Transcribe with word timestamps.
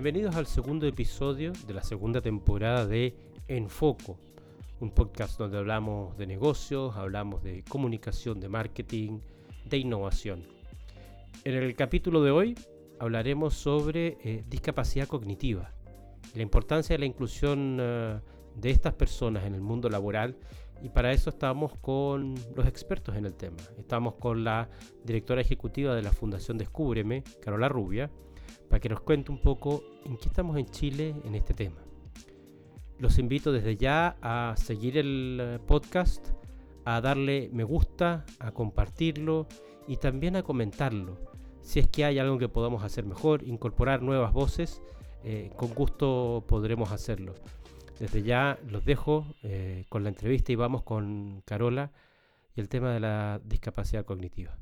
Bienvenidos 0.00 0.36
al 0.36 0.46
segundo 0.46 0.86
episodio 0.86 1.52
de 1.66 1.74
la 1.74 1.82
segunda 1.82 2.20
temporada 2.20 2.86
de 2.86 3.16
Enfoco, 3.48 4.16
un 4.78 4.92
podcast 4.92 5.40
donde 5.40 5.58
hablamos 5.58 6.16
de 6.16 6.28
negocios, 6.28 6.94
hablamos 6.94 7.42
de 7.42 7.64
comunicación, 7.64 8.38
de 8.38 8.48
marketing, 8.48 9.18
de 9.64 9.76
innovación. 9.76 10.46
En 11.42 11.54
el 11.56 11.74
capítulo 11.74 12.22
de 12.22 12.30
hoy 12.30 12.54
hablaremos 13.00 13.54
sobre 13.54 14.18
eh, 14.22 14.44
discapacidad 14.48 15.08
cognitiva, 15.08 15.72
la 16.32 16.42
importancia 16.42 16.94
de 16.94 17.00
la 17.00 17.06
inclusión 17.06 17.80
uh, 17.80 18.20
de 18.54 18.70
estas 18.70 18.94
personas 18.94 19.46
en 19.46 19.56
el 19.56 19.62
mundo 19.62 19.90
laboral 19.90 20.36
y 20.80 20.90
para 20.90 21.10
eso 21.10 21.30
estamos 21.30 21.76
con 21.80 22.36
los 22.54 22.68
expertos 22.68 23.16
en 23.16 23.24
el 23.24 23.34
tema. 23.34 23.56
Estamos 23.76 24.14
con 24.14 24.44
la 24.44 24.68
directora 25.04 25.40
ejecutiva 25.40 25.96
de 25.96 26.02
la 26.02 26.12
Fundación 26.12 26.56
Descúbreme, 26.56 27.24
Carola 27.42 27.68
Rubia, 27.68 28.12
para 28.68 28.80
que 28.80 28.88
nos 28.88 29.00
cuente 29.00 29.32
un 29.32 29.40
poco 29.40 29.82
en 30.04 30.16
qué 30.16 30.28
estamos 30.28 30.56
en 30.58 30.66
Chile 30.66 31.14
en 31.24 31.34
este 31.34 31.54
tema. 31.54 31.76
Los 32.98 33.18
invito 33.18 33.52
desde 33.52 33.76
ya 33.76 34.16
a 34.22 34.54
seguir 34.56 34.98
el 34.98 35.38
eh, 35.40 35.58
podcast, 35.66 36.30
a 36.84 37.00
darle 37.00 37.48
me 37.52 37.64
gusta, 37.64 38.24
a 38.40 38.52
compartirlo 38.52 39.46
y 39.86 39.96
también 39.96 40.36
a 40.36 40.42
comentarlo. 40.42 41.16
Si 41.62 41.78
es 41.78 41.88
que 41.88 42.04
hay 42.04 42.18
algo 42.18 42.38
que 42.38 42.48
podamos 42.48 42.82
hacer 42.82 43.04
mejor, 43.04 43.42
incorporar 43.46 44.02
nuevas 44.02 44.32
voces, 44.32 44.82
eh, 45.22 45.50
con 45.56 45.74
gusto 45.74 46.44
podremos 46.48 46.92
hacerlo. 46.92 47.34
Desde 47.98 48.22
ya 48.22 48.58
los 48.68 48.84
dejo 48.84 49.26
eh, 49.42 49.84
con 49.88 50.02
la 50.02 50.08
entrevista 50.08 50.52
y 50.52 50.56
vamos 50.56 50.82
con 50.82 51.42
Carola 51.44 51.92
y 52.54 52.60
el 52.60 52.68
tema 52.68 52.92
de 52.92 53.00
la 53.00 53.40
discapacidad 53.44 54.04
cognitiva. 54.04 54.56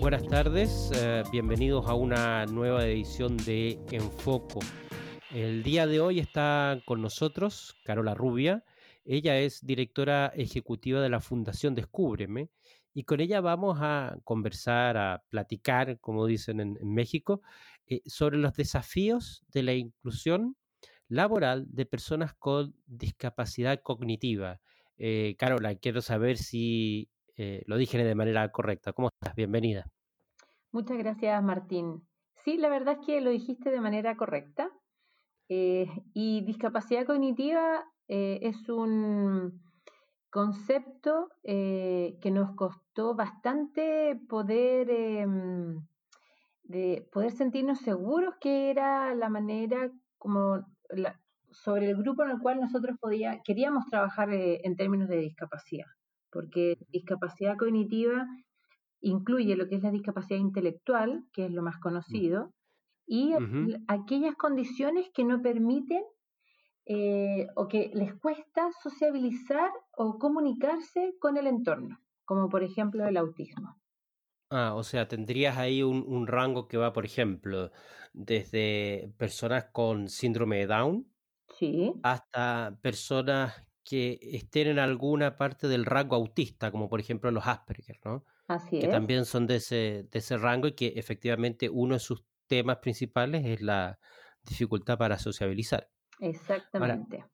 Buenas 0.00 0.26
tardes, 0.26 0.90
eh, 0.96 1.22
bienvenidos 1.30 1.86
a 1.86 1.94
una 1.94 2.44
nueva 2.46 2.84
edición 2.84 3.36
de 3.36 3.78
Enfoco. 3.92 4.58
El 5.30 5.62
día 5.62 5.86
de 5.86 6.00
hoy 6.00 6.18
está 6.18 6.82
con 6.84 7.00
nosotros 7.00 7.76
Carola 7.84 8.12
Rubia. 8.12 8.64
Ella 9.04 9.38
es 9.38 9.64
directora 9.64 10.32
ejecutiva 10.36 11.00
de 11.00 11.08
la 11.08 11.20
Fundación 11.20 11.74
Descúbreme 11.74 12.50
y 12.92 13.04
con 13.04 13.20
ella 13.20 13.40
vamos 13.40 13.78
a 13.80 14.18
conversar, 14.24 14.96
a 14.96 15.22
platicar, 15.30 15.98
como 16.00 16.26
dicen 16.26 16.60
en, 16.60 16.78
México, 16.82 17.40
eh, 17.86 18.02
sobre 18.04 18.38
los 18.38 18.54
desafíos 18.54 19.44
de 19.52 19.62
la 19.62 19.72
inclusión 19.72 20.56
laboral 21.12 21.66
de 21.68 21.84
personas 21.84 22.34
con 22.34 22.74
discapacidad 22.86 23.80
cognitiva. 23.82 24.60
Eh, 24.96 25.36
Carola, 25.38 25.74
quiero 25.74 26.00
saber 26.00 26.38
si 26.38 27.10
eh, 27.36 27.62
lo 27.66 27.76
dije 27.76 28.02
de 28.02 28.14
manera 28.14 28.50
correcta. 28.50 28.92
¿Cómo 28.92 29.08
estás? 29.08 29.34
Bienvenida. 29.34 29.84
Muchas 30.70 30.96
gracias, 30.96 31.42
Martín. 31.42 32.06
Sí, 32.44 32.56
la 32.56 32.70
verdad 32.70 32.98
es 32.98 33.06
que 33.06 33.20
lo 33.20 33.30
dijiste 33.30 33.70
de 33.70 33.80
manera 33.80 34.16
correcta. 34.16 34.70
Eh, 35.48 35.86
y 36.14 36.40
discapacidad 36.46 37.04
cognitiva 37.04 37.84
eh, 38.08 38.38
es 38.42 38.68
un 38.70 39.60
concepto 40.30 41.28
que 41.42 42.30
nos 42.32 42.56
costó 42.56 43.14
bastante 43.14 44.18
poder, 44.30 44.88
em, 44.88 45.86
de 46.62 47.06
poder 47.12 47.32
sentirnos 47.32 47.80
seguros 47.80 48.36
que 48.40 48.70
era 48.70 49.14
la 49.14 49.28
manera 49.28 49.90
como 50.16 50.64
la, 50.92 51.20
sobre 51.50 51.90
el 51.90 51.96
grupo 51.96 52.22
en 52.22 52.30
el 52.30 52.38
cual 52.38 52.60
nosotros 52.60 52.96
podía, 53.00 53.40
queríamos 53.44 53.86
trabajar 53.86 54.30
en 54.32 54.76
términos 54.76 55.08
de 55.08 55.18
discapacidad, 55.18 55.86
porque 56.30 56.78
discapacidad 56.88 57.56
cognitiva 57.56 58.26
incluye 59.00 59.56
lo 59.56 59.68
que 59.68 59.76
es 59.76 59.82
la 59.82 59.90
discapacidad 59.90 60.38
intelectual, 60.38 61.24
que 61.32 61.46
es 61.46 61.52
lo 61.52 61.62
más 61.62 61.78
conocido, 61.78 62.52
y 63.06 63.34
aquellas 63.88 64.36
condiciones 64.36 65.10
que 65.12 65.24
no 65.24 65.42
permiten 65.42 66.02
eh, 66.86 67.48
o 67.56 67.68
que 67.68 67.90
les 67.94 68.14
cuesta 68.14 68.70
sociabilizar 68.82 69.70
o 69.96 70.18
comunicarse 70.18 71.14
con 71.20 71.36
el 71.36 71.46
entorno, 71.46 71.98
como 72.24 72.48
por 72.48 72.62
ejemplo 72.62 73.06
el 73.06 73.16
autismo. 73.16 73.76
Ah, 74.54 74.74
o 74.74 74.82
sea, 74.82 75.08
tendrías 75.08 75.56
ahí 75.56 75.82
un, 75.82 76.04
un 76.06 76.26
rango 76.26 76.68
que 76.68 76.76
va, 76.76 76.92
por 76.92 77.06
ejemplo, 77.06 77.70
desde 78.12 79.14
personas 79.16 79.66
con 79.72 80.08
síndrome 80.08 80.58
de 80.58 80.66
Down 80.66 81.12
sí. 81.58 82.02
hasta 82.02 82.78
personas 82.82 83.54
que 83.84 84.18
estén 84.22 84.68
en 84.68 84.78
alguna 84.78 85.36
parte 85.38 85.68
del 85.68 85.84
rango 85.86 86.16
autista, 86.16 86.70
como 86.72 86.88
por 86.88 87.00
ejemplo 87.00 87.30
los 87.30 87.46
Asperger, 87.46 87.98
¿no? 88.04 88.26
Así 88.46 88.78
que 88.78 88.88
es. 88.88 88.88
también 88.88 89.24
son 89.26 89.46
de 89.46 89.56
ese, 89.56 90.08
de 90.10 90.18
ese 90.20 90.38
rango 90.38 90.68
y 90.68 90.72
que 90.74 90.88
efectivamente 90.96 91.70
uno 91.70 91.94
de 91.94 92.00
sus 92.00 92.24
temas 92.48 92.78
principales 92.78 93.44
es 93.46 93.62
la 93.62 94.00
dificultad 94.44 94.98
para 94.98 95.18
sociabilizar. 95.18 95.90
Exactamente. 96.30 97.18
Ahora, 97.18 97.32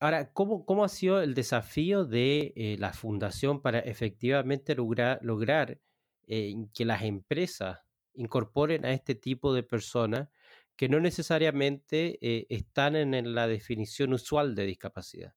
ahora 0.00 0.32
¿cómo, 0.32 0.64
¿cómo 0.66 0.84
ha 0.84 0.88
sido 0.88 1.22
el 1.22 1.34
desafío 1.34 2.04
de 2.04 2.52
eh, 2.56 2.76
la 2.78 2.92
fundación 2.92 3.62
para 3.62 3.78
efectivamente 3.80 4.74
lograr, 4.74 5.18
lograr 5.22 5.80
eh, 6.26 6.54
que 6.74 6.84
las 6.84 7.02
empresas 7.02 7.80
incorporen 8.14 8.84
a 8.84 8.92
este 8.92 9.14
tipo 9.14 9.52
de 9.52 9.62
personas 9.62 10.28
que 10.76 10.88
no 10.88 11.00
necesariamente 11.00 12.18
eh, 12.20 12.46
están 12.48 12.96
en, 12.96 13.14
en 13.14 13.34
la 13.34 13.46
definición 13.46 14.12
usual 14.12 14.54
de 14.54 14.66
discapacidad? 14.66 15.34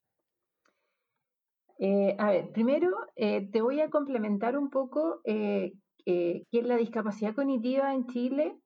Eh, 1.80 2.16
a 2.18 2.32
ver, 2.32 2.52
primero 2.52 2.90
eh, 3.16 3.48
te 3.52 3.62
voy 3.62 3.82
a 3.82 3.90
complementar 3.90 4.58
un 4.58 4.70
poco 4.70 5.22
que 5.24 6.44
la 6.52 6.78
discapacidad 6.78 7.36
cognitiva 7.36 7.94
en 7.94 8.08
Chile, 8.08 8.58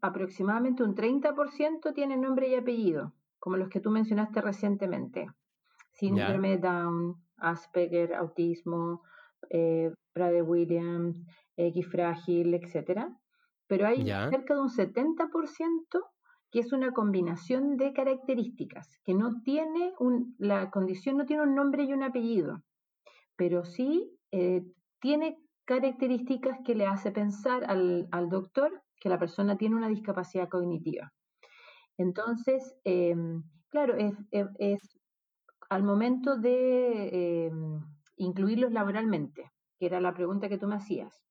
aproximadamente 0.00 0.84
un 0.84 0.94
30% 0.94 1.92
tiene 1.92 2.16
nombre 2.16 2.48
y 2.48 2.54
apellido, 2.54 3.12
como 3.38 3.56
los 3.56 3.68
que 3.68 3.80
tú 3.80 3.90
mencionaste 3.90 4.40
recientemente. 4.40 5.26
Síndrome 5.92 6.58
Down, 6.58 7.16
Asperger, 7.36 8.14
autismo, 8.14 9.02
Prader 10.12 10.42
Williams, 10.42 11.24
X 11.56 11.86
frágil, 11.88 12.54
etc. 12.54 13.08
Pero 13.66 13.86
hay 13.86 14.04
Ya. 14.04 14.28
cerca 14.30 14.54
de 14.54 14.60
un 14.60 14.68
70% 14.68 16.10
que 16.50 16.60
es 16.60 16.72
una 16.72 16.92
combinación 16.92 17.76
de 17.76 17.92
características, 17.92 18.98
que 19.04 19.14
no 19.14 19.40
tiene 19.42 19.92
un, 20.00 20.34
la 20.38 20.70
condición 20.70 21.16
no 21.16 21.24
tiene 21.24 21.44
un 21.44 21.54
nombre 21.54 21.84
y 21.84 21.92
un 21.92 22.02
apellido, 22.02 22.62
pero 23.36 23.64
sí 23.64 24.18
eh, 24.32 24.62
tiene 25.00 25.38
características 25.64 26.58
que 26.64 26.74
le 26.74 26.86
hace 26.86 27.12
pensar 27.12 27.64
al, 27.70 28.08
al, 28.10 28.28
doctor 28.28 28.82
que 29.00 29.08
la 29.08 29.18
persona 29.18 29.56
tiene 29.56 29.76
una 29.76 29.88
discapacidad 29.88 30.48
cognitiva. 30.48 31.12
Entonces, 31.96 32.74
eh, 32.84 33.14
claro, 33.68 33.94
es, 33.94 34.14
es, 34.32 34.48
es, 34.58 34.80
al 35.68 35.84
momento 35.84 36.36
de 36.36 37.46
eh, 37.46 37.52
incluirlos 38.20 38.72
laboralmente, 38.72 39.50
que 39.78 39.86
era 39.86 40.00
la 40.00 40.14
pregunta 40.14 40.48
que 40.48 40.58
tú 40.58 40.66
me 40.66 40.76
hacías, 40.76 41.24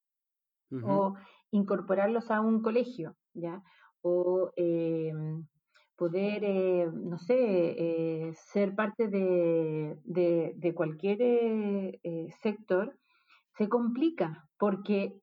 uh 0.71 0.77
-huh. 0.77 0.89
o 0.89 1.15
incorporarlos 1.51 2.31
a 2.31 2.41
un 2.41 2.61
colegio, 2.61 3.15
¿ya? 3.33 3.61
o 4.01 4.51
eh, 4.55 5.13
poder, 5.99 6.43
eh, 6.43 6.89
no 6.93 7.17
sé, 7.17 7.35
eh, 7.37 8.33
ser 8.33 8.73
parte 8.73 9.09
de, 9.09 9.99
de, 10.05 10.53
de 10.55 10.73
cualquier 10.73 11.17
eh, 11.21 12.27
sector, 12.41 12.97
se 13.57 13.67
complica 13.67 14.47
porque, 14.57 15.19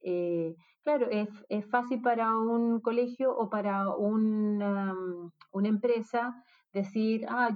claro, 0.85 1.09
es, 1.11 1.29
es, 1.49 1.65
fácil 1.71 2.03
para 2.03 2.37
un 2.37 2.81
colegio 2.81 3.35
o 3.35 3.49
para 3.49 3.89
una, 3.97 4.95
una 5.53 5.69
empresa 5.69 6.35
decir, 6.77 7.27
ah, 7.29 7.51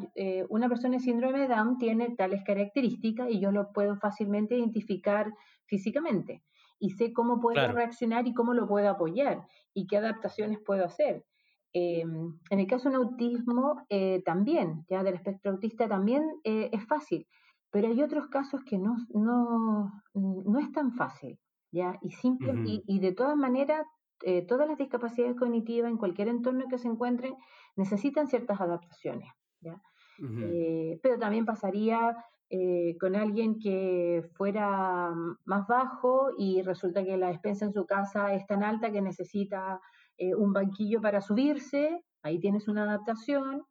una 0.48 0.68
persona 0.68 0.96
de 0.96 1.04
síndrome 1.04 1.40
de 1.40 1.48
Down 1.48 1.78
tiene 1.78 2.14
tales 2.16 2.42
características 2.44 3.30
y 3.30 3.40
yo 3.40 3.52
lo 3.52 3.72
puedo 3.72 3.96
fácilmente 3.96 4.56
identificar 4.56 5.32
físicamente 5.66 6.42
y 6.80 6.90
sé 6.90 7.12
cómo 7.12 7.40
puedo 7.40 7.54
claro. 7.54 7.74
reaccionar 7.74 8.26
y 8.26 8.34
cómo 8.34 8.54
lo 8.54 8.66
puedo 8.66 8.88
apoyar 8.88 9.46
y 9.74 9.86
qué 9.86 9.98
adaptaciones 9.98 10.58
puedo 10.64 10.84
hacer. 10.84 11.24
Eh, 11.72 12.00
en 12.00 12.58
el 12.58 12.66
caso 12.66 12.90
de 12.90 12.96
un 12.96 13.04
autismo, 13.04 13.86
eh, 13.90 14.22
también, 14.24 14.84
ya 14.88 15.04
del 15.04 15.14
espectro 15.14 15.52
autista, 15.52 15.86
también 15.86 16.24
eh, 16.42 16.70
es 16.72 16.84
fácil, 16.86 17.28
pero 17.70 17.88
hay 17.88 18.02
otros 18.02 18.26
casos 18.28 18.62
que 18.64 18.78
no, 18.78 18.96
no, 19.14 19.92
no 20.14 20.58
es 20.58 20.72
tan 20.72 20.92
fácil, 20.94 21.38
¿ya? 21.70 21.96
Y, 22.02 22.10
simple, 22.10 22.52
uh 22.52 22.56
-huh. 22.56 22.66
y, 22.66 22.82
y, 22.86 22.98
de 22.98 23.12
todas 23.12 23.36
maneras, 23.36 23.86
eh, 24.24 24.46
todas 24.46 24.68
las 24.68 24.78
discapacidades 24.78 25.36
cognitivas 25.36 25.90
en 25.90 25.96
cualquier 25.98 26.28
entorno 26.28 26.66
que 26.68 26.78
se 26.78 26.88
encuentren 26.88 27.34
necesitan 27.76 28.26
ciertas 28.28 28.60
adaptaciones, 28.60 29.28
¿ya? 29.60 29.80
Uh 30.18 30.24
-huh. 30.24 31.00
pero 31.02 31.18
también 31.18 31.46
pasaría 31.46 32.16
eh, 32.50 32.96
con 33.00 33.14
alguien 33.16 33.58
que 33.58 34.22
fuera 34.36 35.12
más 35.44 35.66
bajo 35.66 36.30
y 36.38 36.62
resulta 36.62 37.04
que 37.04 37.16
la 37.16 37.28
despensa 37.28 37.64
en 37.64 37.72
su 37.72 37.86
casa 37.86 38.34
es 38.34 38.46
tan 38.46 38.62
alta 38.62 38.90
que 38.92 39.00
necesita 39.02 39.80
eh, 40.18 40.34
un 40.34 40.52
banquillo 40.52 41.00
para 41.00 41.20
subirse, 41.20 42.04
ahí 42.22 42.38
tienes 42.40 42.68
una 42.68 42.82
adaptación. 42.84 43.64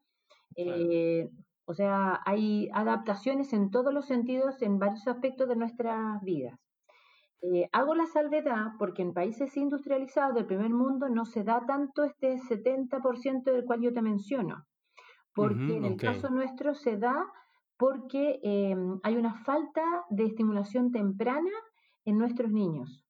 Eh, 0.56 1.30
O 1.66 1.74
sea, 1.74 2.19
hay 2.25 2.68
adaptaciones 2.74 3.54
en 3.54 3.69
todos 3.69 3.94
los 3.94 4.06
sentidos, 4.07 4.62
en 4.63 4.80
varios 4.80 5.07
aspectos 5.07 5.48
de 5.48 5.56
nuestras 5.56 6.19
vidas. 6.24 6.57
Eh, 7.41 7.69
hago 7.71 7.95
la 7.95 8.06
salvedad 8.06 8.74
porque 8.77 9.01
en 9.01 9.13
países 9.13 9.56
industrializados 9.56 10.36
del 10.36 10.45
primer 10.45 10.71
mundo 10.71 11.07
no 11.07 11.25
se 11.25 11.44
da 11.44 11.65
tanto 11.65 12.03
este 12.03 12.38
70% 12.38 13.44
del 13.44 13.63
cual 13.63 13.81
yo 13.81 13.94
te 13.94 14.01
menciono, 14.01 14.65
porque 15.33 15.77
en 15.77 15.86
el 15.86 15.95
caso 15.95 16.30
nuestro 16.30 16.75
se 16.75 16.97
da 16.97 17.25
porque 17.77 18.41
em, 18.44 19.00
hay 19.03 19.15
una 19.15 19.33
falta 19.45 20.06
de 20.09 20.25
estimulación 20.25 20.91
temprana 20.91 21.51
en 22.03 22.18
nuestros 22.18 22.51
niños. 22.51 23.06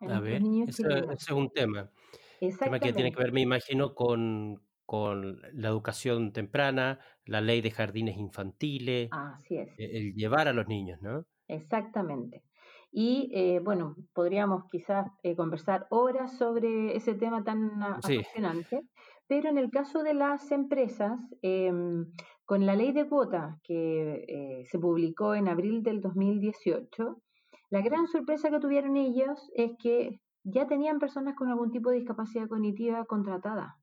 A 0.00 0.20
ver, 0.20 0.40
ese, 0.68 0.84
es 1.12 1.30
un 1.30 1.50
tema. 1.50 1.90
tema 2.60 2.78
que 2.78 2.92
tiene 2.92 3.10
que 3.10 3.20
ver, 3.20 3.32
me 3.32 3.40
imagino, 3.40 3.94
con, 3.94 4.62
con 4.86 5.40
la 5.52 5.68
educación 5.68 6.32
temprana, 6.32 7.00
la 7.24 7.40
ley 7.40 7.60
de 7.60 7.72
jardines 7.72 8.16
infantiles, 8.16 9.08
Así 9.10 9.56
es. 9.56 9.68
E, 9.78 9.98
el 9.98 10.14
llevar 10.14 10.46
a 10.46 10.52
los 10.52 10.68
niños, 10.68 11.02
¿no? 11.02 11.26
Exactamente. 11.48 12.44
Y 12.96 13.28
eh, 13.34 13.58
bueno, 13.58 13.96
podríamos 14.12 14.66
quizás 14.70 15.10
eh, 15.24 15.34
conversar 15.34 15.88
horas 15.90 16.38
sobre 16.38 16.94
ese 16.94 17.14
tema 17.14 17.42
tan 17.42 17.82
apasionante, 17.82 18.82
pero 19.26 19.48
en 19.48 19.58
el 19.58 19.68
caso 19.72 20.04
de 20.04 20.14
las 20.14 20.52
empresas, 20.52 21.18
em, 21.42 22.06
con 22.44 22.64
la 22.66 22.76
ley 22.76 22.92
de 22.92 23.08
cuota 23.08 23.58
que 23.64 24.24
eh, 24.28 24.64
se 24.70 24.78
publicó 24.78 25.34
en 25.34 25.48
abril 25.48 25.82
del 25.82 26.00
2018, 26.00 27.20
la 27.70 27.80
gran 27.80 28.06
sorpresa 28.06 28.48
que 28.48 28.60
tuvieron 28.60 28.96
ellos 28.96 29.50
es 29.56 29.72
que 29.82 30.20
ya 30.44 30.68
tenían 30.68 31.00
personas 31.00 31.34
con 31.34 31.48
algún 31.48 31.72
tipo 31.72 31.90
de 31.90 31.96
discapacidad 31.96 32.46
cognitiva 32.46 33.04
contratada. 33.06 33.74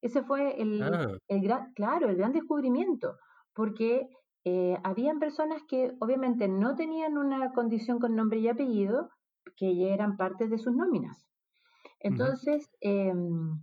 Ese 0.00 0.22
fue 0.22 0.58
el, 0.58 0.82
ah. 0.82 1.18
el 1.28 1.42
gran, 1.42 1.74
claro, 1.74 2.08
el 2.08 2.16
gran 2.16 2.32
descubrimiento, 2.32 3.18
porque 3.52 4.08
eh, 4.50 4.78
habían 4.82 5.18
personas 5.18 5.62
que 5.68 5.92
obviamente 6.00 6.48
no 6.48 6.74
tenían 6.74 7.18
una 7.18 7.52
condición 7.52 7.98
con 7.98 8.16
nombre 8.16 8.38
y 8.38 8.48
apellido, 8.48 9.10
que 9.56 9.76
ya 9.76 9.88
eran 9.88 10.16
parte 10.16 10.48
de 10.48 10.56
sus 10.56 10.74
nóminas. 10.74 11.28
Entonces, 12.00 12.70
em, 12.80 13.60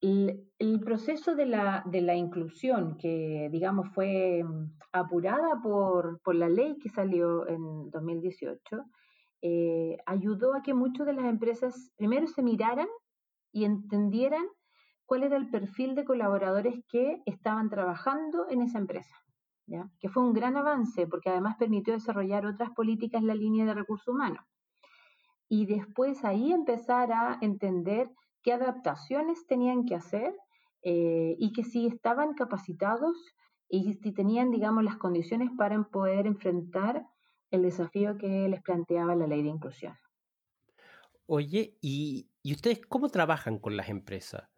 el, 0.00 0.80
proceso 0.84 1.34
de 1.34 1.46
la, 1.46 1.82
de 1.86 2.02
la, 2.02 2.14
inclusión, 2.14 2.96
que 2.98 3.48
digamos 3.50 3.88
fue 3.94 4.38
em, 4.38 4.70
apurada 4.92 5.60
por, 5.60 6.20
por, 6.22 6.36
la 6.36 6.48
ley 6.48 6.78
que 6.78 6.88
salió 6.88 7.48
en 7.48 7.90
2018, 7.90 8.84
eh, 9.42 9.96
ayudó 10.06 10.54
a 10.54 10.62
que 10.62 10.72
muchas 10.72 11.06
de 11.06 11.14
las 11.14 11.24
empresas 11.24 11.92
primero 11.96 12.28
se 12.28 12.42
miraran 12.44 12.88
y 13.50 13.64
entendieran 13.64 14.46
cuál 15.04 15.24
era 15.24 15.36
el 15.36 15.50
perfil 15.50 15.96
de 15.96 16.04
colaboradores 16.04 16.76
que 16.88 17.22
estaban 17.26 17.70
trabajando 17.70 18.46
en 18.48 18.62
esa 18.62 18.78
empresa 18.78 19.25
que 20.00 20.08
fue 20.08 20.22
un 20.22 20.32
gran 20.32 20.56
avance 20.56 21.06
porque 21.06 21.30
además 21.30 21.56
permitió 21.58 21.92
desarrollar 21.92 22.46
otras 22.46 22.70
políticas 22.70 23.20
en 23.20 23.26
la 23.26 23.34
línea 23.34 23.64
de 23.64 23.74
recursos 23.74 24.08
humanos. 24.08 24.44
Y 25.48 25.66
después 25.66 26.24
ahí 26.24 26.52
empezar 26.52 27.12
a 27.12 27.38
entender 27.40 28.10
qué 28.42 28.52
adaptaciones 28.52 29.46
tenían 29.46 29.84
que 29.84 29.94
hacer 29.94 30.34
eh, 30.82 31.36
y 31.38 31.52
que 31.52 31.64
si 31.64 31.86
estaban 31.86 32.34
capacitados 32.34 33.16
y 33.68 33.94
si 33.94 34.12
tenían, 34.12 34.50
digamos, 34.50 34.84
las 34.84 34.96
condiciones 34.96 35.50
para 35.56 35.82
poder 35.82 36.26
enfrentar 36.26 37.04
el 37.50 37.62
desafío 37.62 38.16
que 38.18 38.48
les 38.48 38.62
planteaba 38.62 39.16
la 39.16 39.26
ley 39.26 39.42
de 39.42 39.48
inclusión. 39.48 39.96
Oye, 41.26 41.76
¿y, 41.80 42.30
¿y 42.42 42.52
ustedes 42.52 42.80
cómo 42.86 43.08
trabajan 43.08 43.58
con 43.58 43.76
las 43.76 43.88
empresas? 43.88 44.48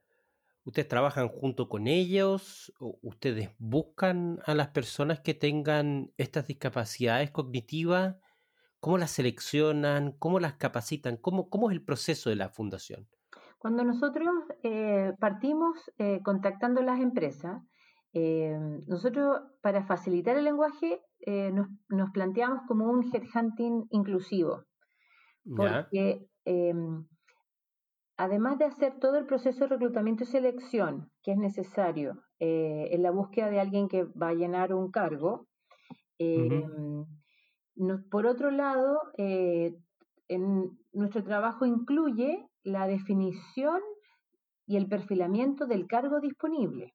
¿Ustedes 0.68 0.86
trabajan 0.86 1.28
junto 1.28 1.66
con 1.66 1.86
ellos? 1.86 2.74
¿Ustedes 2.78 3.48
buscan 3.58 4.38
a 4.44 4.54
las 4.54 4.68
personas 4.68 5.18
que 5.18 5.32
tengan 5.32 6.12
estas 6.18 6.46
discapacidades 6.46 7.30
cognitivas? 7.30 8.16
¿Cómo 8.78 8.98
las 8.98 9.12
seleccionan? 9.12 10.12
¿Cómo 10.18 10.40
las 10.40 10.56
capacitan? 10.56 11.16
¿Cómo, 11.16 11.48
cómo 11.48 11.70
es 11.70 11.74
el 11.74 11.82
proceso 11.82 12.28
de 12.28 12.36
la 12.36 12.50
fundación? 12.50 13.08
Cuando 13.56 13.82
nosotros 13.82 14.28
eh, 14.62 15.14
partimos 15.18 15.90
eh, 15.96 16.20
contactando 16.22 16.82
a 16.82 16.84
las 16.84 17.00
empresas, 17.00 17.62
eh, 18.12 18.54
nosotros 18.86 19.40
para 19.62 19.86
facilitar 19.86 20.36
el 20.36 20.44
lenguaje 20.44 21.00
nos, 21.26 21.68
nos, 21.88 22.10
planteamos 22.10 22.60
como 22.68 22.90
un 22.90 23.10
headhunting 23.10 23.86
inclusivo. 23.90 24.64
Porque 25.56 26.26
em, 26.44 27.06
además 28.18 28.58
de 28.58 28.66
hacer 28.66 28.98
todo 28.98 29.16
el 29.16 29.26
proceso 29.26 29.60
de 29.60 29.68
reclutamiento 29.68 30.24
y 30.24 30.26
selección 30.26 31.10
que 31.22 31.32
es 31.32 31.38
necesario 31.38 32.20
eh, 32.40 32.88
en 32.90 33.02
la 33.02 33.12
búsqueda 33.12 33.48
de 33.48 33.60
alguien 33.60 33.88
que 33.88 34.04
va 34.04 34.28
a 34.28 34.34
llenar 34.34 34.74
un 34.74 34.90
cargo, 34.90 35.46
em, 36.18 37.06
por 38.10 38.26
otro 38.26 38.50
lado, 38.50 38.98
eh, 39.16 39.72
en, 40.26 40.76
nuestro 40.92 41.22
trabajo 41.22 41.64
incluye 41.64 42.44
la 42.64 42.88
definición 42.88 43.80
y 44.66 44.76
el 44.76 44.88
perfilamiento 44.88 45.66
del 45.66 45.86
cargo 45.86 46.20
disponible. 46.20 46.94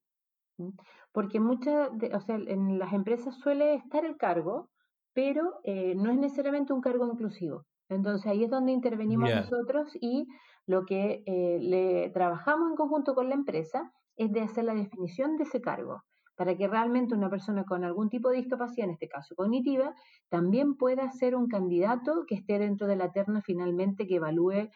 Porque 1.14 1.40
muchas, 1.40 1.90
o 2.14 2.20
sea, 2.20 2.36
en 2.36 2.78
las 2.78 2.92
empresas 2.92 3.36
suele 3.40 3.76
estar 3.76 4.04
el 4.06 4.18
cargo, 4.18 4.70
pero 5.14 5.62
eh, 5.64 5.96
no 5.96 6.12
es 6.12 6.18
necesariamente 6.18 6.74
un 6.74 6.82
cargo 6.82 7.08
inclusivo. 7.08 7.66
Entonces 7.90 8.28
ahí 8.28 8.44
es 8.44 8.50
donde 8.50 8.72
intervenimos 8.72 9.30
nosotros 9.30 9.90
y 10.02 10.28
lo 10.66 10.86
que 10.86 11.24
eh, 11.26 11.60
le 11.62 12.10
trabajamos 12.12 12.70
en 12.70 12.76
conjunto 12.76 13.16
con 13.16 13.30
la 13.30 13.36
empresa 13.36 13.92
es 14.16 14.32
de 14.32 14.42
hacer 14.42 14.64
la 14.64 14.74
definición 14.74 15.38
de 15.38 15.44
ese 15.44 15.62
cargo, 15.62 16.04
para 16.36 16.56
que 16.56 16.68
realmente 16.68 17.14
una 17.14 17.30
persona 17.30 17.66
con 17.66 17.84
algún 17.84 18.10
tipo 18.10 18.30
de 18.30 18.38
discapacidad, 18.38 18.88
en 18.88 18.94
este 18.94 19.08
caso 19.08 19.36
cognitiva, 19.36 19.96
también 20.30 20.76
pueda 20.76 21.12
ser 21.12 21.36
un 21.36 21.48
candidato 21.48 22.26
que 22.28 22.36
esté 22.36 22.60
dentro 22.60 22.88
de 22.88 22.96
la 22.96 23.12
terna 23.12 23.42
finalmente 23.42 24.08
que 24.08 24.16
evalúe 24.16 24.70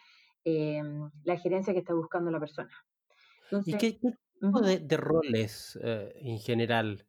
eh, 0.44 0.82
la 1.24 1.36
gerencia 1.36 1.72
que 1.72 1.80
está 1.80 1.94
buscando 1.94 2.30
la 2.30 2.40
persona. 2.40 2.70
¿Y 3.64 3.76
qué, 3.76 3.92
tipo 3.92 4.60
de, 4.60 4.96
roles 4.96 5.78
eh, 5.82 6.12
en 6.16 6.38
general 6.38 7.06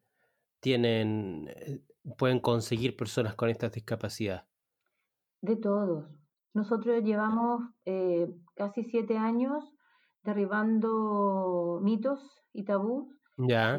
tienen, 0.61 1.49
pueden 2.17 2.39
conseguir 2.39 2.95
personas 2.95 3.35
con 3.35 3.49
esta 3.49 3.69
discapacidad? 3.69 4.47
De 5.41 5.55
todos. 5.57 6.18
Nosotros 6.53 7.03
llevamos 7.03 7.61
eh, 7.85 8.27
casi 8.55 8.83
siete 8.83 9.17
años 9.17 9.63
derribando 10.23 11.79
mitos 11.81 12.19
y 12.53 12.63
tabús. 12.63 13.07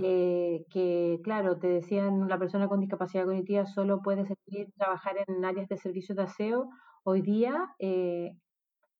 Eh, 0.02 0.64
que, 0.70 1.20
claro, 1.22 1.58
te 1.58 1.66
decían 1.68 2.28
la 2.28 2.38
persona 2.38 2.66
con 2.66 2.80
discapacidad 2.80 3.26
cognitiva 3.26 3.66
solo 3.66 4.00
puede 4.00 4.24
servir, 4.24 4.72
trabajar 4.74 5.16
en 5.26 5.44
áreas 5.44 5.68
de 5.68 5.76
servicios 5.76 6.16
de 6.16 6.22
aseo. 6.22 6.70
Hoy 7.04 7.20
día 7.20 7.74
eh, 7.78 8.30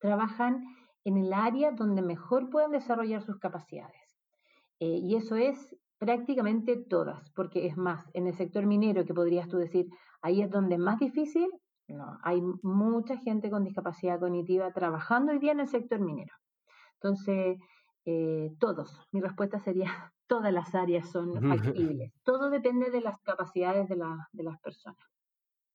trabajan 0.01 0.63
en 1.05 1.17
el 1.17 1.33
área 1.33 1.73
donde 1.73 2.03
mejor 2.03 2.51
pueden 2.51 2.73
desarrollar 2.73 3.23
sus 3.23 3.39
capacidades. 3.39 3.97
y 4.79 5.15
eso 5.17 5.37
es 5.37 5.77
prácticamente 5.99 6.77
todas, 6.77 7.31
porque 7.33 7.67
es 7.67 7.77
más, 7.77 8.09
en 8.15 8.27
el 8.27 8.35
sector 8.35 8.67
minero, 8.67 9.05
que 9.05 9.13
podrías 9.13 9.49
tú 9.49 9.59
decir, 9.59 9.87
ahí 10.23 10.41
es 10.41 10.51
donde 10.51 10.77
es 10.77 10.81
más 10.81 10.99
difícil, 10.99 11.49
no, 11.93 12.19
hay 12.23 12.41
mucha 12.63 13.19
gente 13.19 13.51
con 13.51 13.65
discapacidad 13.65 14.21
cognitiva 14.21 14.73
trabajando 14.73 15.33
hoy 15.33 15.39
día 15.39 15.53
en 15.53 15.61
el 15.61 15.69
sector 15.69 16.01
minero. 16.01 16.35
Entonces, 16.95 17.59
eh, 18.05 18.51
todos, 18.59 19.07
mi 19.13 19.21
respuesta 19.21 19.59
sería, 19.59 19.85
todas 20.27 20.53
las 20.53 20.75
áreas 20.75 21.11
son 21.11 21.41
factibles. 21.41 22.13
Todo 22.25 22.51
depende 22.51 22.91
de 22.91 23.01
las 23.01 23.19
capacidades 23.21 23.89
de, 23.89 23.97
las 23.97 24.61
personas. 24.63 24.99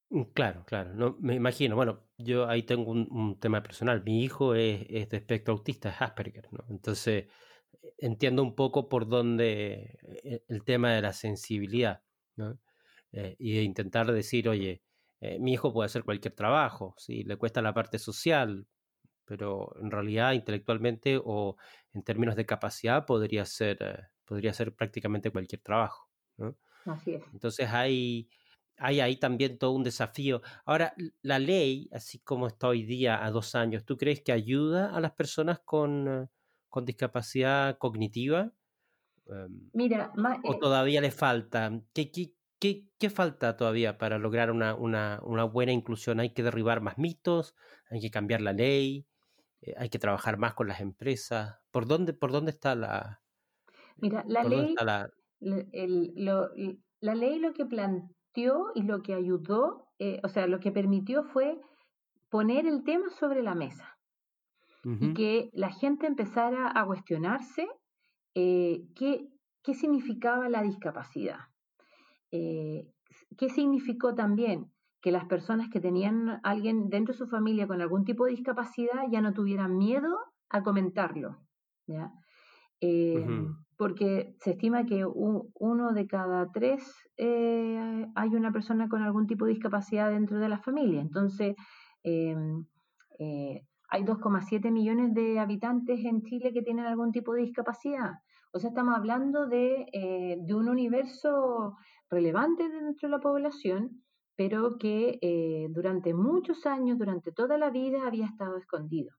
Mm, 0.10 0.24
claro, 0.34 0.63
claro, 0.65 0.93
no, 0.93 1.17
me 1.19 1.36
imagino. 1.36 1.75
Bueno, 1.75 2.01
yo 2.17 2.48
ahí 2.48 2.63
tengo 2.63 2.91
un, 2.91 3.38
tema 3.39 3.62
personal. 3.62 4.03
Mi 4.03 4.24
hijo 4.24 4.55
es, 4.55 4.88
de 4.88 5.17
espectro 5.17 5.53
autista, 5.53 5.89
es 5.89 6.01
Asperger, 6.01 6.48
¿no? 6.51 6.63
Entonces, 6.69 7.27
entiendo 7.98 8.43
un 8.43 8.55
poco 8.55 8.89
por 8.89 9.07
dónde 9.07 10.00
eh, 10.24 10.43
el 10.48 10.63
tema 10.63 10.93
de 10.93 11.01
la 11.01 11.13
sensibilidad, 11.13 12.01
¿no? 12.36 12.60
Eh, 13.12 13.36
y 13.39 13.55
de 13.55 13.63
intentar 13.63 14.12
decir, 14.12 14.50
oye, 14.50 14.84
eh, 15.22 15.39
mi 15.39 15.53
hijo 15.53 15.74
puede 15.74 15.88
hacer 15.88 16.03
cualquier 16.03 16.36
trabajo, 16.36 16.95
si 16.98 17.24
le 17.24 17.38
cuesta 17.38 17.62
la 17.62 17.74
parte 17.74 18.00
social, 18.00 18.67
pero 19.25 19.75
en 19.81 19.91
realidad 19.91 20.34
intelectualmente 20.34 21.19
o 21.24 21.57
en 21.93 22.03
términos 22.03 22.36
de 22.36 22.45
capacidad 22.45 23.05
podría 23.05 23.45
ser, 23.45 23.77
eh, 23.81 24.00
podría 24.25 24.53
ser 24.53 24.75
prácticamente 24.75 25.31
cualquier 25.31 25.62
trabajo. 25.62 26.10
Así 26.86 27.15
es. 27.15 27.24
Entonces 27.34 27.69
hay, 27.69 28.29
hay 28.77 29.00
ahí 29.00 29.17
también 29.17 29.57
todo 29.57 29.72
un 29.72 29.84
desafío. 29.84 30.41
Ahora, 30.65 30.93
la 31.22 31.39
ley, 31.39 31.89
así 31.91 32.19
como 32.19 32.48
está 32.48 32.67
hoy 32.67 32.84
día 32.84 33.24
a 33.25 33.31
dos 33.31 33.55
años, 33.55 33.86
¿tú 33.86 33.98
crees 33.98 34.22
que 34.22 34.31
ayuda 34.31 34.95
a 34.95 35.00
las 35.01 35.13
personas 35.13 35.60
con, 35.60 36.07
eh, 36.07 36.27
con 36.69 36.86
discapacidad 36.86 37.77
cognitiva? 37.77 38.53
Em, 39.27 39.72
Mira, 39.74 40.13
¿O 40.43 40.57
todavía 40.60 41.01
le 41.01 41.12
falta? 41.12 41.72
¿Qué, 41.93 42.12
qué, 42.12 42.35
¿Qué, 42.59 43.09
falta 43.09 43.57
todavía 43.57 43.97
para 43.97 44.17
lograr 44.17 44.50
una, 44.51 45.19
buena 45.51 45.71
inclusión? 45.71 46.19
¿Hay 46.19 46.31
que 46.33 46.43
derribar 46.43 46.81
más 46.81 46.97
mitos? 46.97 47.55
¿Hay 47.89 48.00
que 48.01 48.09
cambiar 48.09 48.41
la 48.41 48.53
ley? 48.53 49.05
Eh, 49.62 49.74
¿Hay 49.77 49.89
que 49.89 50.00
trabajar 50.00 50.38
más 50.38 50.53
con 50.53 50.67
las 50.67 50.79
empresas? 50.79 51.59
¿Por 51.71 51.85
dónde, 51.88 52.13
por 52.13 52.31
dónde 52.31 52.51
está 52.51 52.75
la... 52.75 53.21
Mira, 53.97 54.24
la 54.27 54.43
ley... 54.43 54.74
La... 54.81 55.12
la 55.39 57.15
ley 57.15 57.39
lo 57.39 57.53
que 57.53 57.65
planteó 57.65 58.71
y 58.74 58.83
lo 58.83 59.01
que 59.03 59.13
ayudó, 59.13 59.91
eh, 60.00 60.19
o 60.24 60.29
sea, 60.29 60.47
lo 60.47 60.59
que 60.59 60.71
permitió 60.71 61.24
fue 61.24 61.59
poner 62.29 62.65
el 62.65 62.83
tema 62.83 63.09
sobre 63.09 63.43
la 63.43 63.55
mesa 63.55 63.91
y 65.00 65.15
que 65.15 65.50
la 65.53 65.71
gente 65.71 66.05
empezara 66.05 66.71
a 66.75 66.85
cuestionarse 66.85 67.67
eh, 68.35 68.83
qué, 68.95 69.27
qué, 69.63 69.74
significaba 69.74 70.47
la 70.47 70.62
discapacidad. 70.62 71.39
Eh, 72.36 72.92
¿Qué 73.38 73.50
significó 73.50 74.13
también 74.13 74.72
que 75.01 75.12
las 75.12 75.25
personas 75.25 75.70
que 75.70 75.80
tenían 75.80 76.39
alguien 76.44 76.89
dentro 76.89 77.13
de 77.13 77.20
su 77.20 77.27
familia 77.27 77.68
con 77.68 77.82
algún 77.82 78.04
tipo 78.04 78.25
de 78.25 78.32
discapacidad 78.32 79.04
ya 79.10 79.22
no 79.22 79.34
tuvieran 79.34 79.77
miedo 79.77 80.13
a 80.50 80.63
comentarlo? 80.63 81.38
¿ya? 81.88 82.12
porque 83.77 84.36
se 84.42 84.51
estima 84.51 84.86
que 84.86 85.06
uno 85.06 85.94
de 85.94 86.08
cada 86.08 86.51
tres 86.51 86.84
eh, 87.18 88.06
hay 88.15 88.30
una 88.36 88.51
persona 88.51 88.88
con 88.88 89.01
algún 89.01 89.27
tipo 89.27 89.46
de 89.46 89.54
discapacidad 89.54 90.12
dentro 90.12 90.39
de 90.39 90.50
la 90.50 90.60
familia. 90.60 91.01
Entonces, 91.01 91.56
em, 92.04 92.65
eh, 93.20 93.65
hay 93.89 94.04
2,7 94.04 94.72
millones 94.72 95.13
de 95.13 95.39
habitantes 95.39 96.04
en 96.06 96.22
Chile 96.24 96.51
que 96.54 96.62
tienen 96.62 96.86
algún 96.86 97.12
tipo 97.12 97.34
de 97.34 97.42
discapacidad. 97.42 98.20
O 98.55 98.59
sea, 98.59 98.69
estamos 98.69 98.95
hablando 98.95 99.47
de, 99.47 99.85
eh, 99.91 100.38
de 100.39 100.53
un 100.53 100.69
universo 100.69 101.75
relevante 102.09 102.69
dentro 102.69 103.09
de 103.09 103.12
la 103.17 103.19
población, 103.19 104.01
pero 104.38 104.77
que 104.77 105.19
durante 105.71 106.13
muchos 106.13 106.65
años, 106.65 106.97
durante 106.97 107.31
toda 107.31 107.57
la 107.57 107.69
vida, 107.69 108.05
había 108.05 108.25
estado 108.25 108.57
escondido. 108.57 109.12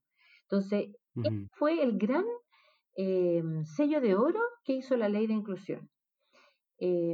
Entonces, 0.43 0.91
fue 1.57 1.81
el 1.81 1.97
gran 1.97 2.25
Em, 2.99 3.63
sello 3.65 4.01
de 4.01 4.15
oro 4.15 4.39
que 4.63 4.73
hizo 4.73 4.97
la 4.97 5.07
ley 5.07 5.27
de 5.27 5.35
inclusión. 5.35 5.87
Eh, 6.79 7.13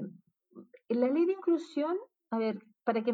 la 0.87 1.09
ley 1.09 1.25
de 1.25 1.33
inclusión, 1.33 1.97
a 2.31 2.37
ver, 2.37 2.63
para 2.85 3.03
que 3.03 3.13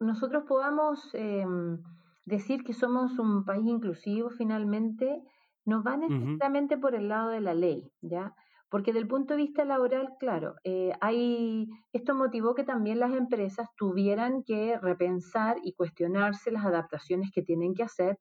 nosotros 0.00 0.44
podamos 0.48 1.10
em, 1.12 1.78
decir 2.24 2.64
que 2.64 2.72
somos 2.72 3.18
un 3.18 3.44
país 3.44 3.66
inclusivo 3.66 4.30
finalmente, 4.30 5.22
no 5.64 5.82
va 5.82 5.96
necesariamente 5.96 6.78
por 6.78 6.94
el 6.94 7.08
lado 7.08 7.30
de 7.30 7.40
la 7.40 7.54
ley, 7.54 7.92
¿ya? 8.00 8.34
Porque 8.68 8.92
del 8.92 9.08
punto 9.08 9.34
de 9.34 9.38
vista 9.38 9.64
laboral, 9.64 10.10
claro, 10.18 10.54
eh, 10.62 10.92
hay, 11.00 11.68
esto 11.92 12.14
motivó 12.14 12.54
que 12.54 12.62
también 12.62 13.00
las 13.00 13.12
empresas 13.12 13.68
tuvieran 13.76 14.44
que 14.44 14.78
repensar 14.78 15.56
y 15.64 15.74
cuestionarse 15.74 16.52
las 16.52 16.64
adaptaciones 16.64 17.30
que 17.32 17.42
tienen 17.42 17.74
que 17.74 17.82
hacer 17.82 18.18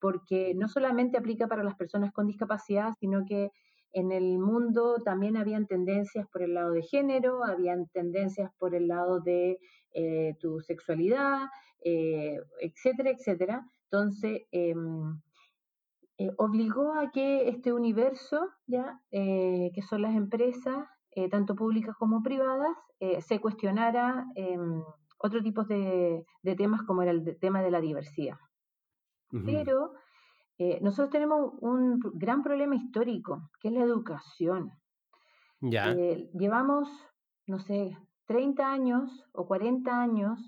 porque 0.00 0.54
no 0.54 0.68
solamente 0.68 1.18
aplica 1.18 1.48
para 1.48 1.64
las 1.64 1.74
personas 1.74 2.12
con 2.12 2.26
discapacidad, 2.26 2.94
sino 3.00 3.24
que 3.26 3.50
en 3.92 4.12
el 4.12 4.38
mundo 4.38 4.96
también 5.04 5.36
habían 5.36 5.66
tendencias 5.66 6.26
por 6.28 6.42
el 6.42 6.54
lado 6.54 6.72
de 6.72 6.82
género, 6.82 7.44
habían 7.44 7.88
tendencias 7.88 8.50
por 8.58 8.74
el 8.74 8.86
lado 8.86 9.20
de 9.20 9.58
eh, 9.92 10.34
tu 10.38 10.60
sexualidad, 10.60 11.48
eh, 11.82 12.38
etcétera, 12.60 13.10
etcétera. 13.10 13.66
Entonces, 13.90 14.42
em, 14.52 15.20
eh, 16.18 16.30
obligó 16.36 16.94
a 16.94 17.10
que 17.10 17.48
este 17.48 17.72
universo, 17.72 18.48
ya 18.66 19.00
que 19.10 19.82
son 19.88 20.02
las 20.02 20.14
empresas, 20.14 20.86
tanto 21.30 21.56
públicas 21.56 21.96
como 21.96 22.22
privadas, 22.22 22.76
se 23.20 23.40
cuestionara 23.40 24.24
em, 24.36 24.82
otro 25.18 25.42
tipo 25.42 25.64
de, 25.64 26.24
de, 26.42 26.54
temas 26.54 26.82
como 26.82 27.02
era 27.02 27.10
el 27.10 27.38
tema 27.40 27.60
de 27.60 27.70
la 27.70 27.80
diversidad. 27.80 28.36
Pero 29.30 29.92
eh, 30.58 30.80
nosotros 30.82 31.10
tenemos 31.10 31.52
un 31.60 32.00
gran 32.14 32.42
problema 32.42 32.74
histórico, 32.74 33.48
que 33.60 33.68
es 33.68 33.74
la 33.74 33.84
educación. 33.84 34.72
Ya. 35.60 35.92
Eh, 35.92 36.28
llevamos, 36.34 36.88
no 37.46 37.60
sé, 37.60 37.96
30 38.26 38.70
años 38.70 39.24
o 39.32 39.46
40 39.46 40.00
años 40.00 40.38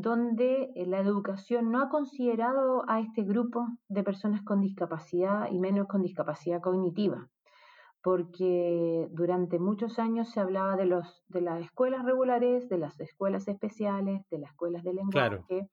donde 0.00 0.70
eh, 0.76 0.86
la 0.86 1.00
educación 1.00 1.72
no 1.72 1.82
ha 1.82 1.88
considerado 1.88 2.84
a 2.88 3.00
este 3.00 3.22
grupo 3.22 3.66
de 3.88 4.04
personas 4.04 4.42
con 4.42 4.60
discapacidad 4.60 5.50
y 5.50 5.58
menos 5.58 5.88
con 5.88 6.02
discapacidad 6.02 6.60
cognitiva, 6.60 7.28
porque 8.00 9.08
durante 9.10 9.58
muchos 9.58 9.98
años 9.98 10.30
se 10.30 10.38
hablaba 10.38 10.76
de, 10.76 10.86
los, 10.86 11.24
de 11.26 11.40
las 11.40 11.60
escuelas 11.62 12.04
regulares, 12.04 12.68
de 12.68 12.78
las 12.78 13.00
escuelas 13.00 13.48
especiales, 13.48 14.22
de 14.30 14.38
las 14.38 14.50
escuelas 14.50 14.84
de 14.84 14.94
lenguaje, 14.94 15.68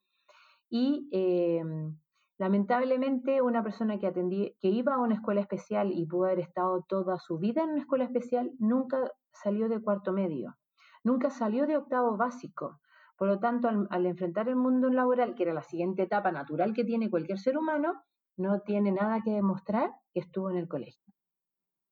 y 0.70 1.08
em, 1.12 1.96
Lamentablemente, 2.38 3.42
una 3.42 3.64
persona 3.64 3.98
que, 3.98 4.12
que 4.12 4.68
iba 4.68 4.96
a 4.96 5.00
una 5.00 5.16
escuela 5.16 5.40
especial 5.40 5.94
y 5.94 6.06
pudo 6.06 6.26
haber 6.26 6.40
estado 6.40 6.84
toda 6.86 7.18
su 7.18 7.38
vida 7.38 7.64
en 7.64 7.70
una 7.70 7.80
escuela 7.80 8.04
especial, 8.04 8.52
nunca 8.60 9.10
salió 9.32 9.70
de 9.70 9.82
cuarto 9.82 10.12
medio, 10.12 10.58
nunca 11.02 11.30
salió 11.30 11.66
de 11.66 11.78
octavo 11.78 12.18
básico. 12.18 12.82
Por 13.18 13.28
lo 13.28 13.40
tanto, 13.40 13.70
al, 13.90 14.06
enfrentar 14.06 14.50
el 14.50 14.56
mundo 14.56 14.90
laboral, 14.90 15.36
que 15.36 15.44
era 15.44 15.54
la 15.54 15.64
siguiente 15.64 16.04
etapa 16.04 16.32
natural 16.32 16.74
que 16.74 16.84
tiene 16.84 17.10
cualquier 17.10 17.40
ser 17.40 17.58
humano, 17.58 18.04
no 18.38 18.60
tiene 18.62 18.92
nada 18.92 19.22
que 19.24 19.32
demostrar 19.32 19.92
que 20.14 20.20
estuvo 20.20 20.50
en 20.50 20.58
el 20.58 20.68
colegio. 20.68 21.14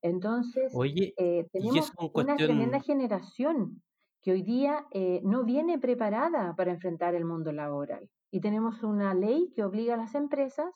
Entonces, 0.01 0.74
eh, 1.18 1.48
tenemos 1.53 1.94
una 2.13 2.36
tremenda 2.36 2.82
generación 2.82 3.82
que 4.22 4.34
hoy 4.34 4.42
día 4.42 4.86
eh, 4.92 5.22
no 5.24 5.46
viene 5.46 5.80
preparada 5.80 6.56
para 6.56 6.72
enfrentar 6.72 7.15
el 7.15 7.24
mundo 7.24 7.53
laboral 7.53 8.10
y 8.30 8.42
tenemos 8.42 8.84
una 8.84 9.13
ley 9.13 9.51
que 9.56 9.63
obliga 9.63 9.94
a 9.94 9.98
las 9.98 10.15
empresas 10.15 10.74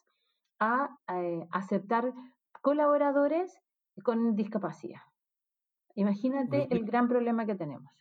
a 0.59 0.97
eh, 1.13 1.45
aceptar 1.51 2.13
colaboradores 2.61 3.57
con 4.03 4.35
discapacidad. 4.35 5.01
Imagínate 5.95 6.67
el 6.69 6.85
gran 6.85 7.07
problema 7.07 7.45
que 7.45 7.55
tenemos. 7.55 7.91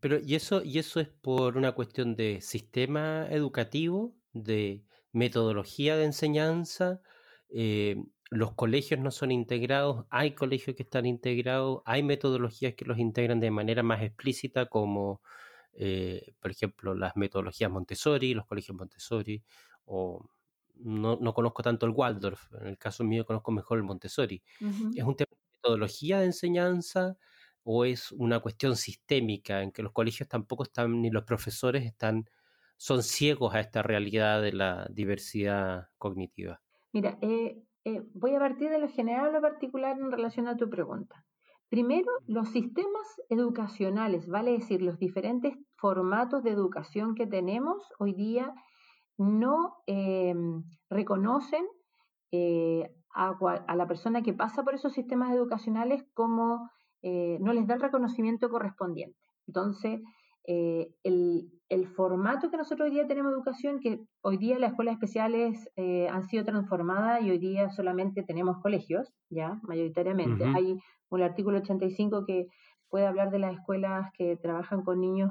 Pero, 0.00 0.18
¿y 0.20 0.34
eso, 0.34 0.62
¿y 0.62 0.78
eso 0.78 1.00
es 1.00 1.08
por 1.08 1.56
una 1.56 1.72
cuestión 1.72 2.14
de 2.16 2.40
sistema 2.40 3.26
educativo, 3.30 4.14
de 4.32 4.84
metodología 5.12 5.96
de 5.96 6.04
enseñanza? 6.04 7.02
Eh, 7.50 7.96
los 8.30 8.54
colegios 8.54 9.00
no 9.00 9.10
son 9.10 9.30
integrados, 9.30 10.06
hay 10.10 10.34
colegios 10.34 10.76
que 10.76 10.84
están 10.84 11.04
integrados, 11.06 11.82
hay 11.84 12.02
metodologías 12.02 12.74
que 12.74 12.86
los 12.86 12.98
integran 12.98 13.40
de 13.40 13.50
manera 13.50 13.82
más 13.82 14.02
explícita, 14.02 14.66
como 14.66 15.20
eh, 15.74 16.34
por 16.40 16.50
ejemplo, 16.50 16.94
las 16.94 17.16
metodologías 17.16 17.70
Montessori, 17.70 18.34
los 18.34 18.46
colegios 18.46 18.76
Montessori, 18.76 19.42
o 19.84 20.28
no, 20.76 21.16
no, 21.20 21.34
conozco 21.34 21.62
tanto 21.62 21.86
el 21.86 21.92
Waldorf, 21.92 22.52
en 22.60 22.68
el 22.68 22.78
caso 22.78 23.04
mío 23.04 23.24
conozco 23.24 23.52
mejor 23.52 23.78
el 23.78 23.84
Montessori. 23.84 24.42
¿Es 24.94 25.04
un 25.04 25.16
tema 25.16 25.28
de 25.30 25.58
metodología 25.58 26.20
de 26.20 26.26
enseñanza 26.26 27.16
o 27.64 27.84
es 27.84 28.12
una 28.12 28.40
cuestión 28.40 28.76
sistémica 28.76 29.62
en 29.62 29.72
que 29.72 29.82
los 29.82 29.92
colegios 29.92 30.28
tampoco 30.28 30.64
están, 30.64 31.00
ni 31.00 31.10
los 31.10 31.24
profesores 31.24 31.84
están, 31.84 32.28
son 32.76 33.02
ciegos 33.02 33.54
a 33.54 33.60
esta 33.60 33.82
realidad 33.82 34.42
de 34.42 34.52
la 34.52 34.86
diversidad 34.90 35.88
cognitiva? 35.98 36.60
Mira, 36.92 37.18
eh, 37.20 37.62
eh, 37.84 38.02
voy 38.14 38.34
a 38.34 38.38
partir 38.38 38.70
de 38.70 38.78
lo 38.78 38.88
general 38.88 39.28
o 39.28 39.32
lo 39.32 39.40
particular 39.40 39.96
en 39.98 40.10
relación 40.10 40.48
a 40.48 40.56
tu 40.56 40.68
pregunta. 40.68 41.24
Primero, 41.68 42.10
los 42.26 42.50
sistemas 42.50 43.06
educacionales, 43.30 44.28
vale 44.28 44.52
decir, 44.52 44.82
los 44.82 44.98
diferentes 44.98 45.56
formatos 45.76 46.42
de 46.42 46.50
educación 46.50 47.14
que 47.14 47.26
tenemos 47.26 47.82
hoy 47.98 48.12
día 48.12 48.54
no 49.16 49.76
em, 49.86 50.64
reconocen 50.90 51.64
eh, 52.30 52.94
a, 53.14 53.74
la 53.74 53.86
persona 53.86 54.22
que 54.22 54.32
pasa 54.32 54.62
por 54.62 54.74
esos 54.74 54.92
sistemas 54.92 55.32
educacionales 55.32 56.04
como 56.14 56.70
eh, 57.02 57.38
no 57.40 57.52
les 57.52 57.66
da 57.66 57.74
el 57.74 57.80
reconocimiento 57.80 58.48
correspondiente. 58.50 59.18
Entonces, 59.46 60.00
eh, 60.46 60.88
el, 61.04 61.50
formato 61.96 62.50
que 62.50 62.56
nosotros 62.56 62.88
hoy 62.88 62.94
día 62.94 63.06
tenemos 63.06 63.32
educación, 63.32 63.80
que 63.80 64.00
hoy 64.22 64.36
día 64.36 64.58
las 64.58 64.70
escuelas 64.70 64.94
especiales 64.94 65.68
han 65.76 66.22
sido 66.24 66.44
transformadas 66.44 67.22
y 67.22 67.30
hoy 67.30 67.38
día 67.38 67.70
solamente 67.70 68.22
tenemos 68.22 68.58
colegios, 68.62 69.12
ya, 69.30 69.58
mayoritariamente. 69.62 70.44
Hay 70.44 70.78
el 71.16 71.22
artículo 71.22 71.58
85 71.58 72.24
que 72.24 72.46
puede 72.88 73.06
hablar 73.06 73.30
de 73.30 73.38
las 73.38 73.54
escuelas 73.54 74.10
que 74.16 74.36
trabajan 74.36 74.82
con 74.82 75.00
niños 75.00 75.30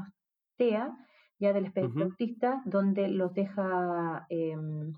TEA, 0.58 0.96
ya 1.40 1.54
del 1.54 1.66
espectro 1.66 2.04
autista, 2.06 2.62
donde 2.66 3.08
los 3.08 3.34
deja 3.34 4.26
em, 4.30 4.94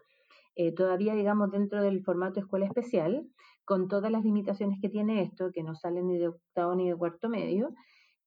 eh, 0.56 0.74
todavía, 0.74 1.16
digamos, 1.16 1.52
dentro 1.52 1.82
del 1.82 2.04
formato 2.04 2.40
escuela 2.40 2.66
especial, 2.66 3.28
con 3.66 3.88
todas 3.88 4.12
las 4.12 4.24
limitaciones 4.24 4.80
que 4.82 4.90
tiene 4.90 5.24
esto, 5.24 5.52
que 5.52 5.64
no 5.64 5.76
salen 5.76 6.08
ni 6.08 6.18
de 6.18 6.28
octavo 6.30 6.76
ni 6.76 6.90
de 6.90 6.96
cuarto 6.96 7.30
medio. 7.30 7.74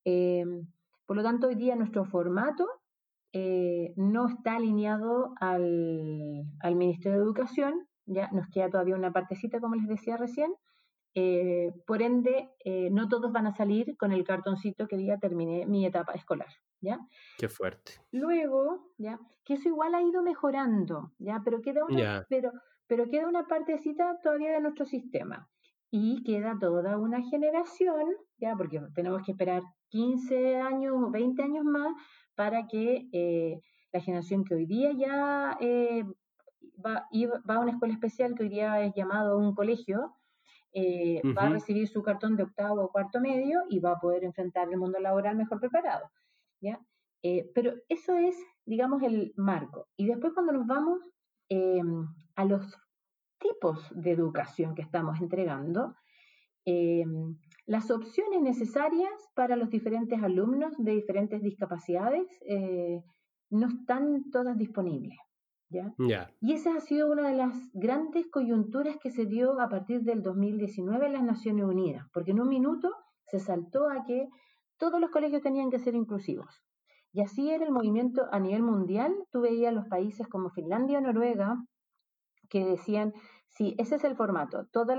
Em, 0.05 0.67
por 1.07 1.17
lo 1.17 1.23
tanto, 1.23 1.49
hoy 1.49 1.55
día 1.55 1.77
nuestro 1.77 2.05
formato 2.05 2.67
eh, 3.33 3.93
no 3.97 4.29
está 4.29 4.57
alineado 4.57 5.35
al, 5.41 6.45
al 6.61 6.77
Ministerio 6.77 7.19
de 7.19 7.25
Educación, 7.25 7.87
ya 8.07 8.31
nos 8.33 8.49
queda 8.49 8.71
todavía 8.71 8.97
una 8.97 9.13
partecita, 9.13 9.61
como 9.61 9.77
les 9.77 9.89
decía 9.89 10.17
recién, 10.17 10.53
eh, 11.15 11.73
por 11.87 12.03
ende, 12.03 12.51
no 12.91 13.09
todos 13.09 13.33
van 13.33 13.47
a 13.47 13.57
salir 13.57 13.97
con 13.97 14.13
el 14.13 14.25
cartoncito 14.25 14.87
que 14.87 15.03
ya 15.03 15.19
terminé 15.19 15.67
mi 15.67 15.87
etapa 15.87 16.13
escolar, 16.13 16.49
¿ya? 16.81 16.99
Qué 17.39 17.49
fuerte. 17.49 17.93
Luego, 18.13 18.93
¿ya? 18.99 19.19
Que 19.45 19.55
eso 19.55 19.69
igual 19.69 19.95
ha 19.95 20.03
ido 20.03 20.23
mejorando, 20.23 21.13
¿ya? 21.19 21.41
Pero 21.45 21.61
queda 21.63 21.85
una, 21.85 22.27
pero, 22.29 22.53
pero 22.87 23.09
queda 23.09 23.29
una 23.29 23.47
partecita 23.47 24.19
todavía 24.23 24.53
de 24.53 24.61
nuestro 24.61 24.85
sistema. 24.85 25.49
y 25.89 26.25
queda 26.25 26.59
toda 26.61 26.99
una 26.99 27.23
generación, 27.23 28.05
ya 28.39 28.55
porque 28.57 28.83
tenemos 28.95 29.23
que 29.23 29.33
esperar 29.33 29.63
15 29.91 30.57
años 30.57 30.95
o 30.97 31.11
20 31.11 31.43
años 31.43 31.65
más 31.65 31.95
para 32.35 32.67
que 32.67 33.09
eh, 33.13 33.63
la 33.93 34.01
generación 34.01 34.45
que 34.45 34.55
hoy 34.55 34.67
día 34.67 34.93
ya 34.93 35.57
eh, 35.61 36.05
va, 36.85 37.09
va, 37.49 37.55
a 37.55 37.61
una 37.61 37.73
escuela 37.73 37.95
especial, 37.95 38.35
que 38.35 38.45
hoy 38.45 38.49
día 38.49 38.85
es 38.85 38.93
llamado 38.95 39.39
un 39.39 39.55
colegio, 39.55 40.17
eh, 40.73 41.23
va 41.37 41.45
a 41.45 41.49
recibir 41.49 41.89
su 41.89 42.03
cartón 42.03 42.37
de 42.37 42.43
octavo 42.43 42.83
o 42.83 42.93
cuarto 42.93 43.21
medio 43.21 43.61
y 43.71 43.81
va 43.81 43.93
a 43.93 43.99
poder 43.99 44.25
enfrentar 44.25 44.69
el 44.69 44.77
mundo 44.77 44.99
laboral 45.01 45.37
mejor 45.37 45.59
preparado. 45.59 46.11
¿Ya? 46.61 46.81
pero 47.55 47.73
eso 47.89 48.17
es, 48.17 48.37
digamos, 48.67 49.03
el 49.03 49.33
marco. 49.37 49.89
Y 49.97 50.07
después 50.07 50.33
cuando 50.33 50.53
nos 50.53 50.67
vamos 50.67 51.01
a 52.37 52.45
los 52.45 52.77
tipos 53.39 53.91
de 53.95 54.13
educación 54.13 54.75
que 54.75 54.83
estamos 54.83 55.21
entregando, 55.21 55.95
em, 56.65 57.37
las 57.67 57.91
opciones 57.91 58.41
necesarias 58.43 59.13
para 59.35 59.57
los 59.57 59.71
diferentes 59.71 60.23
alumnos 60.23 60.73
de 60.79 60.93
diferentes 60.93 61.43
discapacidades 61.43 62.27
eh, 62.49 63.03
no 63.51 63.69
están 63.69 64.31
todas 64.31 64.57
disponibles. 64.57 65.19
¿ya? 65.69 65.93
Y 66.41 66.53
esa 66.53 66.77
ha 66.77 66.81
sido 66.81 67.11
una 67.11 67.29
de 67.29 67.37
las 67.37 67.55
grandes 67.73 68.27
coyunturas 68.31 68.97
que 69.03 69.11
se 69.11 69.27
dio 69.27 69.61
a 69.61 69.69
partir 69.69 70.03
del 70.03 70.23
2019 70.23 71.07
en 71.07 71.13
las 71.13 71.25
Naciones 71.25 71.65
Unidas, 71.65 72.07
porque 72.13 72.31
en 72.31 72.41
un 72.41 72.49
minuto 72.49 72.93
se 73.25 73.41
saltó 73.41 73.89
a 73.89 74.05
que 74.05 74.29
todos 74.79 75.01
los 75.01 75.11
colegios 75.11 75.43
tenían 75.43 75.71
que 75.71 75.79
ser 75.79 75.95
inclusivos. 75.95 76.63
Y 77.13 77.23
así 77.23 77.51
era 77.51 77.65
el 77.65 77.73
movimiento 77.73 78.27
a 78.31 78.41
nivel 78.41 78.63
mundial. 78.63 79.15
Tú 79.33 79.41
veías 79.41 79.73
los 79.73 79.87
países 79.87 80.29
como 80.29 80.51
Finlandia 80.51 80.99
o 80.99 81.01
Noruega, 81.01 81.57
que 82.49 82.65
decían, 82.65 83.13
sí, 83.49 83.75
ese 83.79 83.97
es 83.97 84.05
el 84.05 84.17
formato, 84.17 84.67
todos 84.73 84.97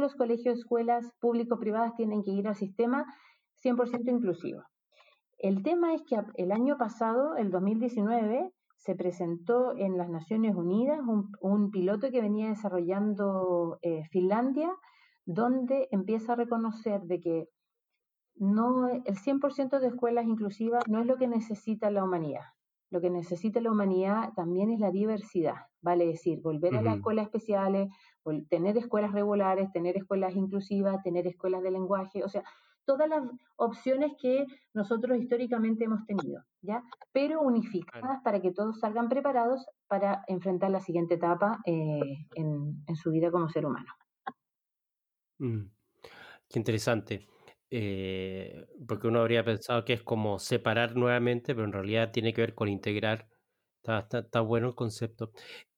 los 0.00 0.14
colegios, 0.14 0.58
escuelas 0.58 1.12
público-privadas 1.20 1.94
tienen 1.96 2.22
que 2.22 2.30
ir 2.30 2.48
al 2.48 2.54
sistema 2.54 3.04
100% 3.64 4.10
inclusivo. 4.10 4.62
El 5.38 5.62
tema 5.62 5.92
es 5.94 6.02
que 6.02 6.16
el 6.36 6.52
año 6.52 6.78
pasado, 6.78 7.36
el 7.36 7.50
2019, 7.50 8.52
se 8.76 8.94
presentó 8.94 9.76
en 9.76 9.96
las 9.96 10.08
Naciones 10.08 10.54
Unidas 10.54 11.00
un, 11.40 11.70
piloto 11.70 12.10
que 12.10 12.20
venía 12.20 12.48
desarrollando 12.48 13.78
eh, 13.82 14.04
Finlandia, 14.10 14.72
donde 15.24 15.88
empieza 15.92 16.32
a 16.32 16.36
reconocer 16.36 17.02
de 17.02 17.20
que 17.20 17.48
no, 18.36 18.88
el 18.88 19.16
100% 19.16 19.78
de 19.78 19.86
escuelas 19.88 20.26
inclusivas 20.26 20.82
no 20.88 21.00
es 21.00 21.06
lo 21.06 21.16
que 21.16 21.28
necesita 21.28 21.90
la 21.90 22.04
humanidad. 22.04 22.44
Lo 22.90 23.00
que 23.00 23.08
necesita 23.08 23.60
la 23.60 23.70
humanidad 23.70 24.34
también 24.34 24.70
es 24.70 24.78
la 24.78 24.90
diversidad, 24.90 25.54
vale 25.80 26.06
decir, 26.06 26.42
volver 26.42 26.76
a 26.76 26.82
las 26.82 26.96
escuelas 26.96 27.24
especiales, 27.24 27.88
tener 28.50 28.76
escuelas 28.76 29.12
regulares, 29.12 29.72
tener 29.72 29.96
escuelas 29.96 30.36
inclusivas, 30.36 31.02
tener 31.02 31.26
escuelas 31.26 31.62
de 31.62 31.70
lenguaje, 31.70 32.22
o 32.22 32.28
sea, 32.28 32.44
todas 32.84 33.08
las 33.08 33.22
opciones 33.56 34.12
que 34.20 34.46
nosotros 34.74 35.18
históricamente 35.18 35.84
hemos 35.84 36.04
tenido, 36.04 36.42
¿ya? 36.60 36.82
Pero 37.12 37.40
unificadas 37.40 38.20
para 38.22 38.40
que 38.40 38.52
todos 38.52 38.80
salgan 38.80 39.08
preparados 39.08 39.64
para 39.86 40.24
enfrentar 40.26 40.70
la 40.70 40.80
siguiente 40.80 41.14
etapa 41.14 41.60
eh, 41.64 42.26
en, 42.34 42.96
su 42.96 43.10
vida 43.10 43.30
como 43.30 43.48
ser 43.48 43.66
humano. 43.66 43.90
Mm, 45.38 45.62
qué 46.48 46.58
interesante. 46.58 47.26
Eh, 47.74 48.66
porque 48.86 49.08
uno 49.08 49.20
habría 49.20 49.42
pensado 49.42 49.82
que 49.86 49.94
es 49.94 50.02
como 50.02 50.38
separar 50.38 50.94
nuevamente, 50.94 51.54
pero 51.54 51.64
en 51.64 51.72
realidad 51.72 52.12
tiene 52.12 52.34
que 52.34 52.42
ver 52.42 52.54
con 52.54 52.68
integrar. 52.68 53.30
Está, 53.82 54.40
bueno 54.42 54.68
el 54.68 54.74
concepto. 54.74 55.32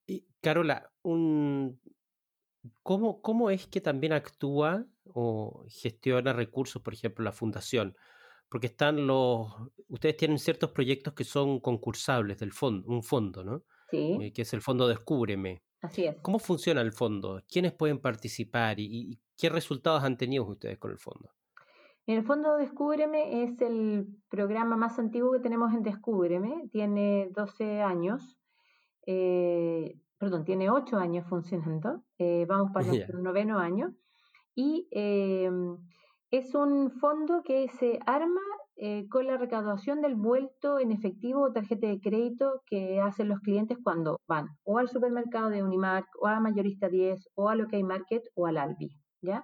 Y 0.05 0.27
Carola, 0.41 0.93
un, 1.03 1.81
¿cómo, 2.83 3.23
¿cómo 3.23 3.49
es 3.49 3.69
que 3.69 3.81
también 3.81 4.13
actúa 4.13 4.85
o 5.05 5.65
gestiona 5.69 6.33
recursos, 6.33 6.83
por 6.83 6.95
ejemplo, 6.95 7.25
la 7.25 7.31
fundación? 7.31 7.97
Porque 8.49 8.67
están 8.67 9.07
los, 9.07 9.53
ustedes 9.87 10.17
tienen 10.17 10.41
ciertos 10.41 10.73
proyectos 10.73 11.15
que 11.15 11.23
son 11.23 11.61
concursables 11.61 12.39
del 12.39 12.51
fondo, 12.51 12.89
un 12.89 13.05
fondo, 13.05 13.45
¿no? 13.45 13.63
Sí. 13.93 14.19
Eh, 14.21 14.33
que 14.33 14.43
es 14.43 14.53
el 14.53 14.63
fondo 14.63 14.89
Descúbreme. 14.89 15.63
Así 15.81 16.07
es. 16.07 16.17
¿Cómo 16.23 16.41
funciona 16.41 16.81
el 16.81 16.93
fondo? 16.93 17.41
¿Quiénes 17.49 17.73
pueden 17.73 18.01
participar 18.01 18.81
y 18.81 19.21
qué 19.37 19.49
resultados 19.49 20.03
han 20.03 20.17
tenido 20.17 20.45
ustedes 20.45 20.79
con 20.79 20.91
el 20.91 20.99
fondo? 20.99 21.31
En 22.07 22.19
el 22.19 22.25
fondo, 22.25 22.57
Descúbreme 22.57 23.45
es 23.45 23.61
el 23.63 24.07
programa 24.29 24.77
más 24.77 24.99
antiguo 24.99 25.33
que 25.33 25.41
tenemos 25.41 25.73
en 25.73 25.83
Descúbreme. 25.83 26.69
Tiene 26.71 27.31
12 27.35 27.81
años, 27.81 28.39
eh, 29.07 29.99
perdón, 30.19 30.45
tiene 30.45 30.71
8 30.71 30.99
años 30.99 31.27
funcionando. 31.27 32.03
Eh, 32.19 32.45
vamos 32.47 32.73
para 32.73 32.87
nuestro 32.89 33.21
noveno 33.21 33.59
año. 33.59 33.95
Y 34.55 34.87
em, 34.91 35.79
es 36.31 36.55
un 36.55 36.91
fondo 36.91 37.43
que 37.43 37.69
se 37.69 37.99
arma 38.07 38.41
eh, 38.77 39.09
con 39.09 39.27
la 39.27 39.39
recaudación 39.39 40.03
del 40.03 40.15
vuelto 40.15 40.79
en 40.79 40.93
efectivo 40.93 41.43
o 41.43 41.53
tarjeta 41.53 41.87
de 41.87 42.01
crédito 42.01 42.61
que 42.67 43.01
hacen 43.01 43.29
los 43.29 43.41
clientes 43.41 43.79
cuando 43.83 44.21
van 44.29 44.49
o 44.65 44.79
al 44.79 44.89
supermercado 44.89 45.49
de 45.49 45.63
Unimark 45.63 46.07
o 46.21 46.27
a 46.27 46.41
Mayorista 46.41 46.89
10 46.89 47.31
o 47.35 47.49
a 47.49 47.55
Local 47.55 47.85
Market 47.85 48.25
o 48.35 48.47
al 48.47 48.59
Albi. 48.59 48.91
¿ya? 49.23 49.43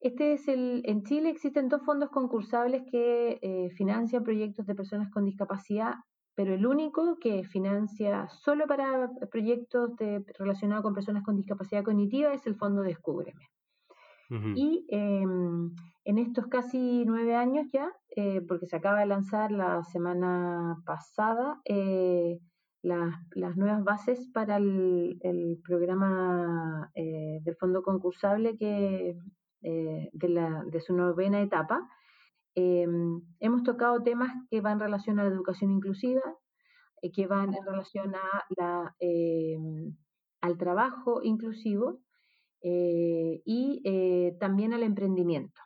Este 0.00 0.34
es 0.34 0.46
el, 0.48 0.82
en 0.84 1.02
Chile 1.04 1.30
existen 1.30 1.68
dos 1.68 1.82
fondos 1.82 2.10
concursables 2.10 2.82
que 2.90 3.38
eh, 3.40 3.70
financian 3.70 4.24
proyectos 4.24 4.66
de 4.66 4.74
personas 4.74 5.10
con 5.10 5.24
discapacidad, 5.24 5.94
pero 6.34 6.52
el 6.52 6.66
único 6.66 7.18
que 7.18 7.44
financia 7.44 8.28
solo 8.28 8.66
para 8.66 9.10
proyectos 9.30 9.96
de, 9.96 10.22
relacionados 10.38 10.82
con 10.82 10.94
personas 10.94 11.22
con 11.24 11.36
discapacidad 11.36 11.82
cognitiva 11.82 12.32
es 12.34 12.46
el 12.46 12.56
Fondo 12.56 12.82
Descúbreme. 12.82 13.48
Y 14.56 14.84
em, 14.88 15.72
en 16.04 16.18
estos 16.18 16.48
casi 16.48 17.04
nueve 17.06 17.36
años 17.36 17.68
ya, 17.72 17.92
eh, 18.16 18.40
porque 18.40 18.66
se 18.66 18.74
acaba 18.74 18.98
de 18.98 19.06
lanzar 19.06 19.52
la 19.52 19.84
semana 19.84 20.76
pasada, 20.84 21.60
eh, 21.64 22.40
las 22.82 23.56
nuevas 23.56 23.84
bases 23.84 24.28
para 24.32 24.56
el, 24.56 25.16
el 25.20 25.60
programa 25.64 26.90
del 26.94 27.56
fondo 27.56 27.82
concursable 27.82 28.56
que 28.56 29.16
eh, 29.68 30.10
de, 30.12 30.80
su 30.80 30.94
novena 30.94 31.40
etapa. 31.42 31.88
Em, 32.54 33.20
hemos 33.40 33.64
tocado 33.64 34.00
temas 34.02 34.30
que 34.48 34.60
van 34.60 34.74
en 34.74 34.80
relación 34.80 35.18
a 35.18 35.24
la 35.24 35.30
educación 35.30 35.72
inclusiva, 35.72 36.22
eh, 37.02 37.10
que 37.10 37.26
van 37.26 37.52
en 37.52 37.64
relación 37.64 38.14
em, 39.00 39.96
al 40.40 40.56
trabajo 40.56 41.20
inclusivo 41.24 42.00
eh, 42.62 43.42
y 43.44 43.82
también 44.38 44.72
al 44.72 44.84
emprendimiento 44.84 45.60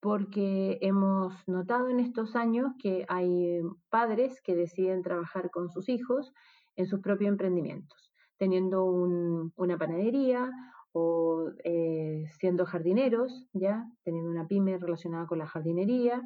porque 0.00 0.78
hemos 0.80 1.32
notado 1.46 1.88
en 1.88 2.00
estos 2.00 2.34
años 2.34 2.72
que 2.82 3.04
hay 3.08 3.60
padres 3.88 4.40
que 4.42 4.56
deciden 4.56 5.02
trabajar 5.02 5.50
con 5.50 5.70
sus 5.70 5.88
hijos 5.88 6.32
en 6.74 6.86
sus 6.86 7.00
propios 7.00 7.28
emprendimientos, 7.28 8.10
teniendo 8.36 8.84
una 8.84 9.78
panadería 9.78 10.50
o 10.92 11.50
eh, 11.64 12.26
siendo 12.38 12.66
jardineros, 12.66 13.46
ya 13.52 13.86
teniendo 14.04 14.30
una 14.30 14.46
pyme 14.46 14.78
relacionada 14.78 15.26
con 15.26 15.38
la 15.38 15.46
jardinería, 15.46 16.22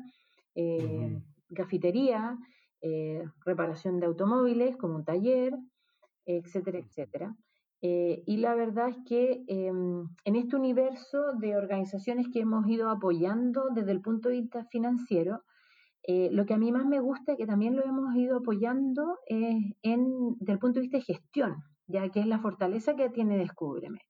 eh, 0.55 1.20
gafitería, 1.48 2.37
eh, 2.81 3.22
reparación 3.44 4.00
de 4.00 4.07
automóviles 4.07 4.76
como 4.76 4.96
un 4.96 5.05
taller, 5.05 5.55
etcétera, 6.24 6.79
etcétera. 6.79 7.37
y 7.81 8.37
la 8.38 8.55
verdad 8.57 8.88
es 8.88 8.96
que 9.07 9.44
em, 9.46 10.09
en 10.24 10.35
este 10.35 10.57
universo 10.57 11.35
de 11.38 11.57
organizaciones 11.57 12.26
que 12.33 12.40
hemos 12.40 12.66
ido 12.68 12.90
apoyando 12.90 13.68
desde 13.72 13.92
el 13.92 14.00
punto 14.00 14.29
de 14.29 14.40
vista 14.40 14.64
financiero, 14.64 15.42
lo 16.09 16.46
que 16.46 16.55
a 16.55 16.59
mí 16.59 16.72
más 16.72 16.87
me 16.87 17.00
gusta 17.00 17.33
es 17.33 17.38
que 17.38 17.46
también 17.46 17.76
lo 17.76 17.85
hemos 17.85 18.14
ido 18.16 18.38
apoyando 18.38 19.18
en, 19.29 19.74
desde 20.40 20.52
el 20.52 20.59
punto 20.59 20.81
de 20.81 20.83
vista 20.83 20.98
de 20.98 21.05
gestión, 21.05 21.62
ya 21.87 22.09
que 22.09 22.20
es 22.20 22.26
la 22.26 22.40
fortaleza 22.40 22.96
que 22.96 23.09
tiene 23.11 23.38
Descúbreme. 23.38 24.00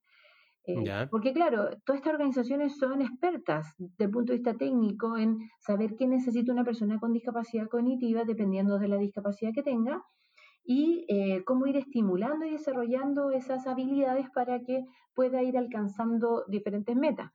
Eh, 0.67 1.07
porque 1.13 1.33
claro, 1.33 1.69
todas 1.85 2.01
estas 2.01 2.15
organizaciones 2.15 2.77
son 2.77 3.01
expertas 3.01 3.73
desde 3.79 4.05
el 4.05 4.11
punto 4.11 4.33
de 4.33 4.39
vista 4.39 4.57
técnico 4.57 5.17
en 5.17 5.39
saber 5.61 5.95
qué 5.97 6.09
necesita 6.09 6.53
una 6.53 6.65
persona 6.65 6.99
con 6.99 7.13
discapacidad 7.13 7.69
cognitiva 7.69 8.25
dependiendo 8.25 8.81
de 8.81 8.89
la 8.89 8.97
discapacidad 8.97 9.53
que 9.55 9.63
tenga 9.63 10.03
y 10.65 11.05
eh, 11.09 11.45
cómo 11.45 11.67
ir 11.69 11.77
estimulando 11.77 12.45
y 12.45 12.51
desarrollando 12.51 13.31
esas 13.31 13.69
habilidades 13.69 14.29
para 14.31 14.59
que 14.65 14.85
pueda 15.15 15.41
ir 15.45 15.57
alcanzando 15.57 16.45
diferentes 16.49 16.97
metas. 16.97 17.31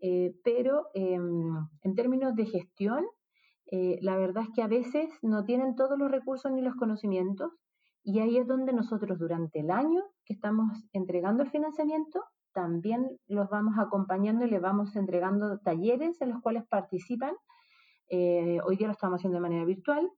Eh, 0.00 0.32
pero 0.42 0.86
em, 0.94 1.54
en 1.82 1.94
términos 1.94 2.34
de 2.34 2.46
gestión, 2.46 3.04
la 4.00 4.16
verdad 4.16 4.42
es 4.42 4.48
que 4.52 4.62
a 4.62 4.66
veces 4.66 5.08
no 5.22 5.44
tienen 5.44 5.76
todos 5.76 5.96
los 5.96 6.10
recursos 6.10 6.50
ni 6.50 6.60
los 6.60 6.74
conocimientos 6.74 7.52
y 8.02 8.18
ahí 8.18 8.36
es 8.36 8.46
donde 8.48 8.72
nosotros 8.72 9.16
durante 9.16 9.60
el 9.60 9.70
año 9.70 10.02
que 10.24 10.32
estamos 10.32 10.72
entregando 10.92 11.44
el 11.44 11.50
financiamiento 11.50 12.24
también 12.52 13.18
los 13.28 13.48
vamos 13.50 13.74
acompañando 13.78 14.44
y 14.46 14.50
les 14.50 14.60
vamos 14.60 14.96
entregando 14.96 15.58
talleres 15.60 16.20
en 16.20 16.30
los 16.30 16.40
cuales 16.42 16.64
participan. 16.68 17.34
Eh, 18.08 18.58
hoy 18.66 18.76
día 18.76 18.88
lo 18.88 18.92
estamos 18.94 19.18
haciendo 19.18 19.36
de 19.38 19.42
manera 19.42 19.64
virtual. 19.64 20.10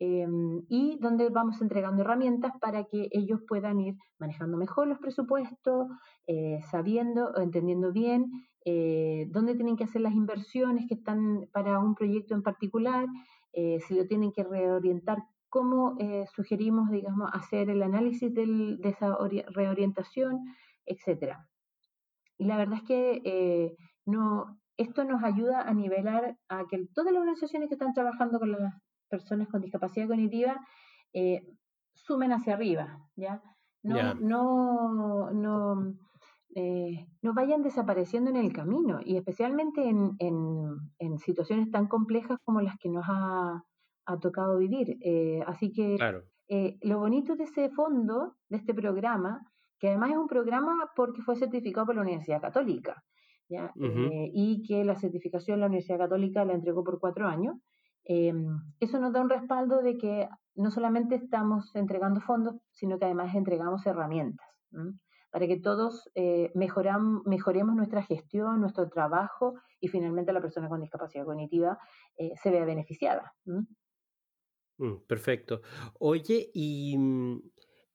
em, 0.00 0.62
y 0.68 0.98
donde 1.00 1.28
vamos 1.30 1.60
entregando 1.62 2.02
herramientas 2.02 2.52
para 2.60 2.84
que 2.84 3.08
ellos 3.12 3.40
puedan 3.46 3.80
ir 3.80 3.94
manejando 4.18 4.56
mejor 4.56 4.88
los 4.88 4.98
presupuestos, 4.98 5.86
eh, 6.26 6.60
sabiendo, 6.70 7.36
entendiendo 7.36 7.92
bien 7.92 8.26
eh, 8.64 9.26
dónde 9.30 9.54
tienen 9.54 9.76
que 9.76 9.84
hacer 9.84 10.00
las 10.02 10.14
inversiones 10.14 10.86
que 10.88 10.94
están 10.94 11.48
para 11.52 11.78
un 11.78 11.94
proyecto 11.94 12.34
en 12.34 12.42
particular, 12.42 13.06
eh, 13.52 13.78
si 13.86 13.94
lo 13.94 14.06
tienen 14.06 14.32
que 14.32 14.44
reorientar, 14.44 15.18
cómo 15.48 15.96
sugerimos, 16.34 16.90
digamos, 16.90 17.30
hacer 17.34 17.68
el 17.70 17.82
análisis 17.82 18.32
de 18.34 18.78
esa 18.84 19.16
reorientación, 19.54 20.40
etcétera. 20.86 21.46
Y 22.38 22.46
la 22.46 22.56
verdad 22.56 22.78
es 22.78 22.84
que 22.84 23.76
no, 24.06 24.58
esto 24.76 25.04
nos 25.04 25.22
ayuda 25.22 25.62
a 25.62 25.74
nivelar 25.74 26.36
a 26.48 26.64
que 26.66 26.86
todas 26.94 27.12
las 27.12 27.20
organizaciones 27.20 27.68
que 27.68 27.74
están 27.74 27.92
trabajando 27.92 28.38
con 28.38 28.52
las 28.52 28.74
personas 29.08 29.48
con 29.48 29.60
discapacidad 29.60 30.08
cognitiva 30.08 30.60
eh, 31.12 31.42
sumen 31.94 32.32
hacia 32.32 32.54
arriba, 32.54 32.98
¿ya? 33.16 33.42
No, 33.84 34.14
no, 34.14 35.30
no, 35.32 35.94
eh, 36.54 37.06
no, 37.20 37.34
vayan 37.34 37.62
desapareciendo 37.62 38.30
en 38.30 38.36
el 38.36 38.52
camino 38.52 39.00
y 39.04 39.16
especialmente 39.16 39.88
en, 39.88 40.16
en, 40.20 41.18
situaciones 41.18 41.70
tan 41.70 41.88
complejas 41.88 42.38
como 42.44 42.60
las 42.60 42.76
que 42.78 42.88
nos 42.88 43.04
ha, 43.08 43.64
ha 44.06 44.18
tocado 44.20 44.58
vivir. 44.58 44.98
Eh, 45.00 45.42
así 45.46 45.72
que 45.72 45.96
lo 46.82 46.98
bonito 46.98 47.34
de 47.34 47.44
ese 47.44 47.70
fondo, 47.70 48.36
de 48.48 48.58
este 48.58 48.72
programa, 48.72 49.51
que 49.82 49.88
además 49.88 50.12
es 50.12 50.16
un 50.16 50.28
programa 50.28 50.92
porque 50.94 51.22
fue 51.22 51.34
certificado 51.34 51.86
por 51.86 51.96
la 51.96 52.02
Universidad 52.02 52.40
Católica, 52.40 53.02
eh, 53.50 54.30
y 54.32 54.62
que 54.62 54.84
la 54.84 54.94
certificación 54.94 55.58
la 55.58 55.66
Universidad 55.66 55.98
Católica 55.98 56.44
la 56.44 56.52
entregó 56.52 56.84
por 56.84 57.00
cuatro 57.00 57.26
años. 57.26 57.56
Em, 58.04 58.46
eso 58.78 59.00
nos 59.00 59.12
da 59.12 59.20
un 59.20 59.28
respaldo 59.28 59.82
de 59.82 59.98
que 59.98 60.28
no 60.54 60.70
solamente 60.70 61.16
estamos 61.16 61.74
entregando 61.74 62.20
fondos, 62.20 62.54
sino 62.70 62.96
que 62.96 63.06
además 63.06 63.34
entregamos 63.34 63.84
herramientas 63.84 64.46
para 65.32 65.48
que 65.48 65.58
todos 65.58 66.08
eh, 66.14 66.52
mejoremos 66.54 67.74
nuestra 67.74 68.04
gestión, 68.04 68.60
nuestro 68.60 68.88
trabajo 68.88 69.54
y 69.80 69.88
finalmente 69.88 70.32
la 70.32 70.40
persona 70.40 70.68
con 70.68 70.80
discapacidad 70.80 71.24
cognitiva 71.24 71.76
eh, 72.16 72.30
se 72.40 72.50
vea 72.52 72.64
beneficiada. 72.64 73.34
Mm, 74.78 75.06
perfecto. 75.08 75.62
Oye, 75.98 76.50
y 76.54 76.96
mm, 76.96 77.40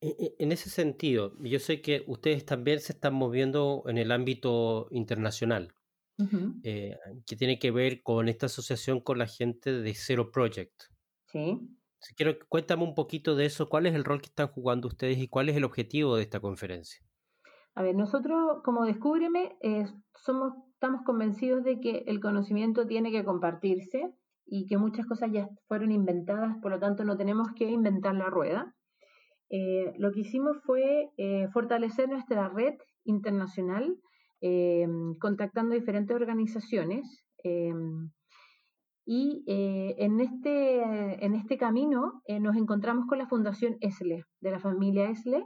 en 0.02 0.52
ese 0.52 0.70
sentido, 0.70 1.34
yo 1.40 1.60
sé 1.60 1.82
que 1.82 2.04
ustedes 2.08 2.46
también 2.46 2.80
se 2.80 2.94
están 2.94 3.14
moviendo 3.16 3.84
en 3.88 3.98
el 3.98 4.12
ámbito 4.12 4.88
internacional, 4.92 5.74
eh, 6.64 6.98
que 7.26 7.36
tiene 7.36 7.60
que 7.60 7.72
ver 7.72 8.02
con 8.04 8.28
esta 8.28 8.46
asociación 8.46 9.02
con 9.02 9.18
la 9.18 9.28
gente 9.28 9.72
de 9.72 9.94
Zero 9.96 10.32
Project. 10.32 10.84
Sí. 11.26 11.60
quiero 12.16 12.38
cuéntame 12.48 12.84
un 12.84 12.96
poquito 12.96 13.36
de 13.36 13.46
eso, 13.46 13.70
cuál 13.70 13.86
es 13.88 13.96
el 13.96 14.04
rol 14.04 14.22
que 14.22 14.28
están 14.28 14.48
jugando 14.48 14.88
ustedes 14.88 15.18
y 15.18 15.28
cuál 15.28 15.50
es 15.50 15.56
el 15.56 15.64
objetivo 15.64 16.16
de 16.16 16.24
esta 16.24 16.40
conferencia. 16.40 17.02
A 17.74 17.84
ver, 17.84 17.96
nosotros 17.96 18.62
como 18.64 18.86
Descúbreme 18.86 19.58
somos, 20.16 20.54
estamos 20.74 21.02
convencidos 21.06 21.64
de 21.64 21.80
que 21.80 22.04
el 22.08 22.20
conocimiento 22.20 22.88
tiene 22.88 23.12
que 23.12 23.24
compartirse 23.24 24.14
y 24.46 24.66
que 24.68 24.78
muchas 24.78 25.06
cosas 25.06 25.32
ya 25.32 25.50
fueron 25.68 25.92
inventadas, 25.92 26.58
por 26.62 26.72
lo 26.72 26.80
tanto 26.80 27.04
no 27.04 27.18
tenemos 27.18 27.50
que 27.56 27.66
inventar 27.70 28.16
la 28.16 28.30
rueda. 28.30 28.74
Eh, 29.50 29.94
lo 29.98 30.12
que 30.12 30.22
hicimos 30.22 30.58
fue 30.64 31.12
eh, 31.18 31.48
fortalecer 31.54 32.10
nuestra 32.10 32.50
red 32.50 32.76
internacional, 33.06 33.98
eh, 34.42 34.88
contactando 35.20 35.76
diferentes 35.76 36.16
organizaciones. 36.16 37.24
y 39.10 39.44
en, 39.48 40.20
este, 40.20 41.26
en 41.26 41.34
este 41.34 41.58
camino 41.58 42.22
nos 42.42 42.58
encontramos 42.58 43.06
con 43.08 43.18
la 43.18 43.28
Fundación 43.28 43.78
ESLE, 43.80 44.26
de 44.42 44.52
la 44.52 44.60
familia 44.60 45.10
ESLE, 45.10 45.46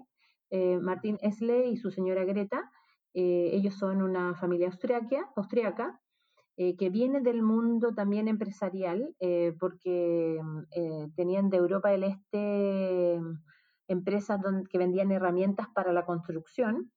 Martín 0.81 1.19
ESLE 1.21 1.67
y 1.67 1.77
su 1.77 1.91
señora 1.91 2.25
Greta. 2.25 2.71
ellos 3.13 3.75
son 3.75 4.01
una 4.01 4.33
familia 4.33 4.67
austriaca, 4.67 5.29
austriaca 5.35 6.01
que 6.57 6.89
viene 6.89 7.21
del 7.21 7.43
mundo 7.43 7.93
también 7.93 8.27
empresarial, 8.27 9.15
porque 9.59 10.41
tenían 11.15 11.51
de 11.51 11.57
Europa 11.57 11.89
del 11.89 12.05
Este 12.05 13.19
empresas 13.91 14.39
que 14.69 14.77
vendían 14.77 15.11
herramientas 15.11 15.67
para 15.73 15.93
la 15.93 16.05
construcción 16.05 16.91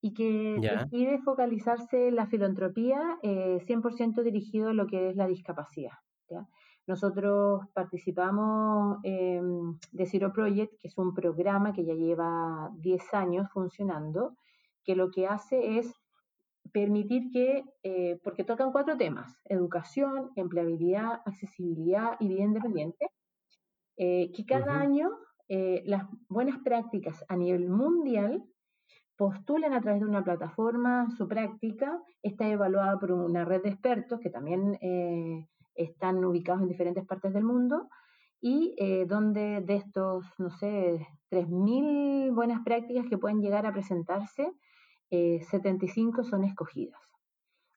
y 0.00 0.12
que 0.12 0.58
decide 0.60 1.18
focalizarse 1.22 2.08
en 2.08 2.16
la 2.16 2.26
filantropía 2.26 3.18
100% 3.22 4.18
eh, 4.18 4.22
dirigido 4.22 4.68
a 4.68 4.74
lo 4.74 4.86
que 4.86 5.10
es 5.10 5.16
la 5.16 5.26
discapacidad. 5.26 5.92
Nosotros 6.86 7.62
participamos 7.72 9.00
de 9.02 10.06
Zero 10.06 10.32
Project, 10.32 10.74
que 10.78 10.88
es 10.88 10.98
un 10.98 11.14
programa 11.14 11.72
que 11.72 11.84
ya 11.86 11.94
lleva 11.94 12.70
10 12.76 13.14
años 13.14 13.50
funcionando, 13.50 14.36
que 14.84 14.94
lo 14.94 15.10
que 15.10 15.26
hace 15.26 15.78
es 15.78 15.94
permitir 16.72 17.30
que, 17.30 17.64
eh, 17.82 18.20
porque 18.22 18.44
tocan 18.44 18.72
cuatro 18.72 18.96
temas, 18.96 19.38
educación, 19.44 20.30
empleabilidad, 20.36 21.22
accesibilidad 21.24 22.16
y 22.20 22.28
vida 22.28 22.44
independiente, 22.44 23.10
eh, 23.96 24.32
que 24.32 24.44
cada 24.44 24.80
año 24.80 25.10
eh, 25.48 25.82
las 25.86 26.04
buenas 26.28 26.58
prácticas 26.64 27.24
a 27.28 27.36
nivel 27.36 27.68
mundial 27.68 28.44
postulan 29.16 29.72
a 29.72 29.80
través 29.80 30.00
de 30.00 30.06
una 30.08 30.24
plataforma 30.24 31.08
su 31.16 31.28
práctica, 31.28 32.02
está 32.22 32.48
evaluada 32.48 32.98
por 32.98 33.12
una 33.12 33.44
red 33.44 33.62
de 33.62 33.70
expertos 33.70 34.20
que 34.20 34.30
también 34.30 34.78
eh, 34.80 35.46
están 35.74 36.24
ubicados 36.24 36.62
en 36.62 36.68
diferentes 36.68 37.06
partes 37.06 37.32
del 37.32 37.44
mundo 37.44 37.88
y 38.40 38.74
eh, 38.78 39.06
donde 39.06 39.60
de 39.60 39.76
estos, 39.76 40.24
no 40.38 40.50
sé, 40.50 41.06
3.000 41.30 42.34
buenas 42.34 42.62
prácticas 42.64 43.06
que 43.08 43.18
pueden 43.18 43.40
llegar 43.40 43.66
a 43.66 43.72
presentarse, 43.72 44.52
75 45.10 46.24
son 46.24 46.42
escogidas. 46.42 47.00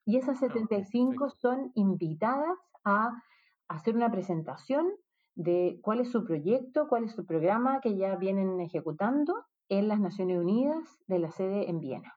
Y 0.04 0.18
esas 0.18 0.40
75 0.40 1.26
ah, 1.26 1.30
son 1.30 1.72
invitadas 1.76 2.58
a 2.84 3.22
hacer 3.68 3.96
una 3.96 4.10
presentación 4.10 4.92
de 5.38 5.80
cuál 5.84 6.00
es 6.00 6.10
su 6.10 6.26
proyecto, 6.26 6.88
cuál 6.88 7.04
es 7.04 7.12
su 7.12 7.26
programa 7.26 7.80
que 7.80 7.96
ya 7.96 8.16
vienen 8.16 8.60
ejecutando 8.60 9.46
en 9.70 9.88
las 9.88 10.00
Naciones 10.00 10.40
Unidas 10.40 11.00
de 11.06 11.20
la 11.20 11.32
sede 11.32 11.70
en 11.70 11.80
Viena. 11.80 12.16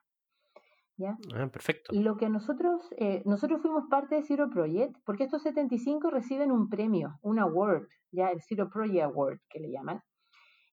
¿Ya? 0.97 1.17
Ah, 1.35 1.47
perfecto. 1.47 1.93
Lo 1.93 2.17
que 2.17 2.29
nosotros, 2.29 2.81
eh, 2.97 3.21
nosotros 3.25 3.61
fuimos 3.61 3.85
parte 3.89 4.15
de 4.15 4.23
Zero 4.23 4.49
Project, 4.49 4.97
porque 5.05 5.23
estos 5.23 5.43
75 5.43 6.09
reciben 6.09 6.51
un 6.51 6.67
premio, 6.67 7.19
un 7.21 7.39
award, 7.39 7.87
ya 8.11 8.29
el 8.29 8.41
Zero 8.41 8.69
Project 8.69 9.03
Award 9.03 9.39
que 9.49 9.59
le 9.59 9.71
llaman. 9.71 10.01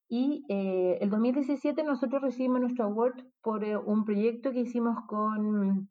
Y 0.08 0.44
eh, 0.48 0.98
el 1.02 1.10
2017 1.10 1.82
nosotros 1.82 2.22
recibimos 2.22 2.60
nuestro 2.60 2.86
award 2.86 3.24
por 3.42 3.62
eh, 3.62 3.76
un 3.76 4.06
proyecto 4.06 4.52
que 4.52 4.60
hicimos 4.60 4.96
con 5.06 5.90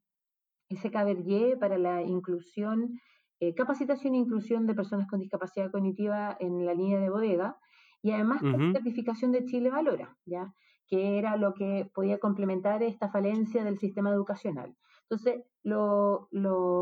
SK 0.71 1.59
para 1.59 1.77
la 1.77 2.01
inclusión 2.01 2.99
eh, 3.39 3.53
capacitación 3.53 4.15
e 4.15 4.17
inclusión 4.17 4.65
de 4.65 4.73
personas 4.73 5.07
con 5.07 5.19
discapacidad 5.19 5.71
cognitiva 5.71 6.35
en 6.39 6.65
la 6.65 6.73
línea 6.73 6.99
de 6.99 7.09
bodega 7.09 7.57
y 8.01 8.11
además 8.11 8.41
la 8.41 8.71
certificación 8.71 9.31
de 9.31 9.45
Chile 9.45 9.69
Valora, 9.69 10.15
¿ya? 10.25 10.53
que 10.87 11.17
era 11.17 11.35
lo 11.35 11.53
que 11.53 11.89
podía 11.93 12.19
complementar 12.19 12.81
esta 12.81 13.09
falencia 13.09 13.63
del 13.63 13.77
sistema 13.77 14.11
educacional. 14.11 14.75
Entonces, 15.09 15.43
lo, 15.63 16.27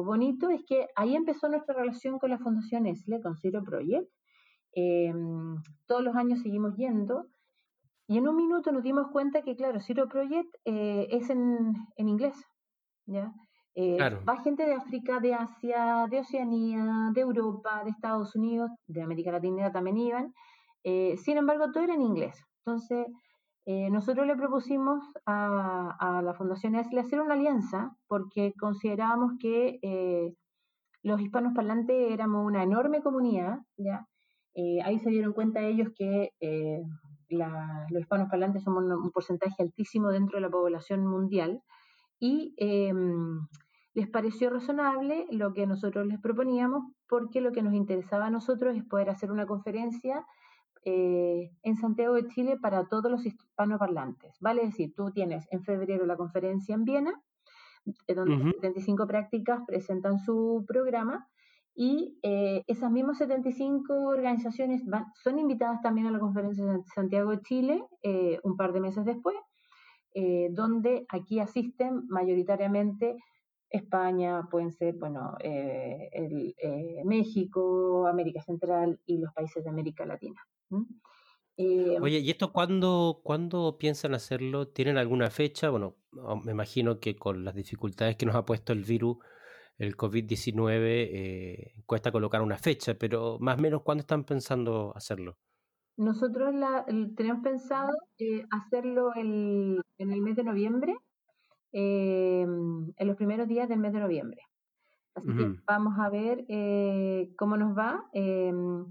bonito 0.03 0.49
es 0.49 0.63
que 0.65 0.87
ahí 0.95 1.15
empezó 1.15 1.49
nuestra 1.49 1.75
relación 1.75 2.19
con 2.19 2.29
la 2.29 2.37
Fundación 2.37 2.85
ESLE, 2.85 3.21
con 3.21 3.37
Zero 3.37 3.63
Project. 3.63 4.09
Em, 4.73 5.55
todos 5.87 6.03
los 6.03 6.15
años 6.15 6.41
seguimos 6.41 6.75
yendo 6.75 7.27
y 8.07 8.17
en 8.17 8.27
un 8.27 8.35
minuto 8.35 8.71
nos 8.71 8.83
dimos 8.83 9.07
cuenta 9.11 9.41
que, 9.41 9.55
claro, 9.55 9.79
Zero 9.79 10.07
Project 10.07 10.53
eh, 10.65 11.07
es 11.11 11.29
en, 11.29 11.73
en 11.97 12.09
inglés, 12.09 12.35
¿ya? 13.05 13.33
Eh, 13.77 13.97
va 14.27 14.41
gente 14.41 14.65
de 14.65 14.73
África, 14.73 15.19
de 15.19 15.33
Asia, 15.33 16.07
de 16.09 16.19
Oceanía, 16.19 17.11
de 17.13 17.21
Europa, 17.21 17.83
de 17.83 17.89
Estados 17.89 18.33
Unidos, 18.33 18.71
de 18.87 19.01
América 19.01 19.33
Latina 19.33 19.69
también 19.71 19.97
iban. 19.97 20.33
Eh, 20.85 21.17
sin 21.17 21.37
embargo, 21.37 21.71
todo 21.71 21.83
era 21.83 21.93
en 21.93 22.01
inglés. 22.01 22.41
Entonces, 22.65 23.07
eh, 23.65 23.89
nosotros 23.89 24.25
le 24.27 24.37
propusimos 24.37 25.03
a, 25.25 26.21
la 26.23 26.33
Fundación 26.35 26.75
ESLE 26.75 27.01
hacer 27.01 27.19
una 27.19 27.33
alianza 27.33 27.97
porque 28.07 28.53
considerábamos 28.57 29.33
que 29.39 29.79
los 31.03 31.19
hispanos 31.19 31.53
parlantes 31.53 32.11
éramos 32.11 32.45
una 32.45 32.63
enorme 32.63 33.01
comunidad. 33.01 33.59
¿ya? 33.75 34.07
ahí 34.85 34.99
se 34.99 35.09
dieron 35.09 35.33
cuenta 35.33 35.59
ellos 35.61 35.89
que 35.97 36.31
los 37.29 38.01
hispanos 38.01 38.29
parlantes 38.29 38.63
somos 38.63 38.83
un, 38.83 39.11
porcentaje 39.11 39.61
altísimo 39.63 40.09
dentro 40.09 40.37
de 40.37 40.41
la 40.41 40.49
población 40.49 41.05
mundial 41.05 41.61
y 42.19 42.53
em, 42.57 43.47
les 43.95 44.09
pareció 44.09 44.49
razonable 44.49 45.25
lo 45.31 45.53
que 45.53 45.65
nosotros 45.65 46.05
les 46.05 46.19
proponíamos, 46.19 46.83
porque 47.07 47.39
lo 47.39 47.53
que 47.53 47.63
nos 47.63 47.73
interesaba 47.73 48.27
a 48.27 48.29
nosotros 48.29 48.75
es 48.75 48.83
poder 48.83 49.09
hacer 49.09 49.31
una 49.31 49.47
conferencia 49.47 50.25
eh, 50.83 51.49
en 51.63 51.77
Santiago 51.77 52.13
de 52.15 52.27
Chile 52.27 52.57
para 52.61 52.87
todos 52.89 53.09
los 53.09 53.25
hispanoparlantes. 53.25 54.35
Vale 54.41 54.65
decir, 54.65 54.93
tú 54.93 55.11
tienes 55.11 55.47
en 55.49 55.63
febrero 55.63 56.05
la 56.05 56.17
conferencia 56.17 56.75
en 56.75 56.83
Viena, 56.83 57.23
eh, 58.07 58.13
donde 58.13 58.51
75 58.51 59.07
prácticas 59.07 59.61
presentan 59.65 60.19
su 60.19 60.65
programa, 60.67 61.27
Y 61.77 62.17
eh, 62.23 62.63
esas 62.67 62.89
mismas 62.89 63.17
75 63.17 63.93
organizaciones 63.93 64.81
son 65.15 65.39
invitadas 65.39 65.81
también 65.81 66.07
a 66.07 66.11
la 66.11 66.19
conferencia 66.19 66.63
de 66.65 66.79
Santiago 66.93 67.31
de 67.31 67.41
Chile 67.41 67.83
eh, 68.01 68.39
un 68.43 68.55
par 68.55 68.71
de 68.71 68.79
meses 68.79 69.03
después, 69.05 69.35
donde 70.51 71.05
aquí 71.09 71.41
asisten 71.41 72.05
mayoritariamente 72.07 73.17
España, 73.69 74.47
pueden 74.49 74.71
ser, 74.71 74.95
bueno, 74.95 75.35
el, 75.41 76.55
México, 77.03 78.07
América 78.07 78.41
Central 78.41 78.99
y 79.05 79.17
los 79.17 79.33
países 79.33 79.63
de 79.63 79.69
América 79.69 80.05
Latina. 80.05 80.41
Oye, 81.57 82.19
¿y 82.19 82.29
esto 82.29 82.51
cuándo, 82.51 83.21
cuándo 83.23 83.77
piensan 83.77 84.13
hacerlo? 84.13 84.67
¿Tienen 84.67 84.97
alguna 84.97 85.29
fecha? 85.29 85.69
Bueno, 85.69 85.95
me 86.43 86.51
imagino 86.51 86.99
que 86.99 87.15
con 87.15 87.45
las 87.45 87.55
dificultades 87.55 88.17
que 88.17 88.25
nos 88.25 88.35
ha 88.35 88.45
puesto 88.45 88.73
el 88.73 88.83
virus 88.83 89.17
el 89.77 89.97
COVID-19 89.97 90.81
eh, 90.83 91.73
cuesta 91.85 92.11
colocar 92.11 92.41
una 92.41 92.57
fecha, 92.57 92.95
pero 92.95 93.37
más 93.39 93.57
o 93.57 93.61
menos 93.61 93.81
¿cuándo 93.83 94.01
están 94.01 94.23
pensando 94.23 94.93
hacerlo? 94.95 95.37
Nosotros 95.97 96.53
la, 96.53 96.85
tenemos 97.15 97.41
pensado 97.41 97.91
eh, 98.17 98.45
hacerlo 98.51 99.11
en 99.15 99.81
el 99.97 100.21
mes 100.21 100.35
de 100.35 100.43
noviembre, 100.43 100.93
em, 101.77 102.93
en 102.95 103.07
los 103.07 103.17
primeros 103.17 103.47
días 103.47 103.67
del 103.67 103.79
mes 103.79 103.93
de 103.93 103.99
noviembre. 103.99 104.41
Así 105.13 105.27
que 105.33 105.55
vamos 105.65 105.97
a 105.99 106.09
ver 106.09 106.45
eh, 106.49 107.29
cómo 107.37 107.57
nos 107.57 107.77
va. 107.77 108.03
Em, 108.13 108.85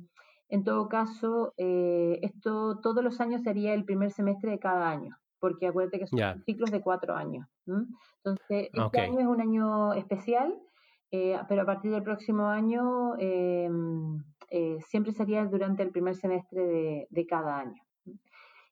en 0.49 0.65
todo 0.65 0.89
caso, 0.89 1.55
esto 1.57 2.81
todos 2.81 3.03
los 3.03 3.21
años 3.21 3.43
sería 3.43 3.75
el 3.75 3.85
primer 3.85 4.11
semestre 4.11 4.51
de 4.53 4.59
cada 4.59 4.91
año, 4.91 5.17
porque 5.41 5.67
acuérdate 5.67 5.99
que 5.99 6.07
son 6.07 6.43
ciclos 6.45 6.71
de 6.71 6.81
cuatro 6.81 7.15
años. 7.15 7.47
Entonces, 7.67 8.71
este 8.73 9.01
año 9.01 9.21
es 9.21 9.27
un 9.27 9.41
año 9.41 9.95
especial 9.95 10.55
eh, 11.17 11.39
pero 11.49 11.63
a 11.63 11.65
partir 11.65 11.93
del 11.93 12.03
próximo 12.03 12.49
año 12.49 13.15
eh, 13.21 13.71
eh, 14.51 14.79
siempre 14.89 15.13
sería 15.13 15.45
durante 15.45 15.85
el 15.85 15.93
primer 15.93 16.17
semestre 16.17 17.07
de, 17.09 17.27
cada 17.29 17.57
año. 17.57 17.81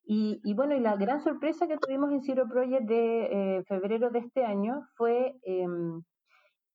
Y, 0.05 0.55
bueno, 0.55 0.75
y 0.75 0.81
la 0.81 0.97
gran 0.97 1.21
sorpresa 1.21 1.67
que 1.67 1.79
tuvimos 1.79 2.13
en 2.13 2.23
Zero 2.23 2.49
Project 2.49 2.87
de 2.89 3.65
febrero 3.67 4.11
de 4.11 4.19
este 4.19 4.45
año 4.45 4.83
fue 4.97 5.37
em, 5.45 6.03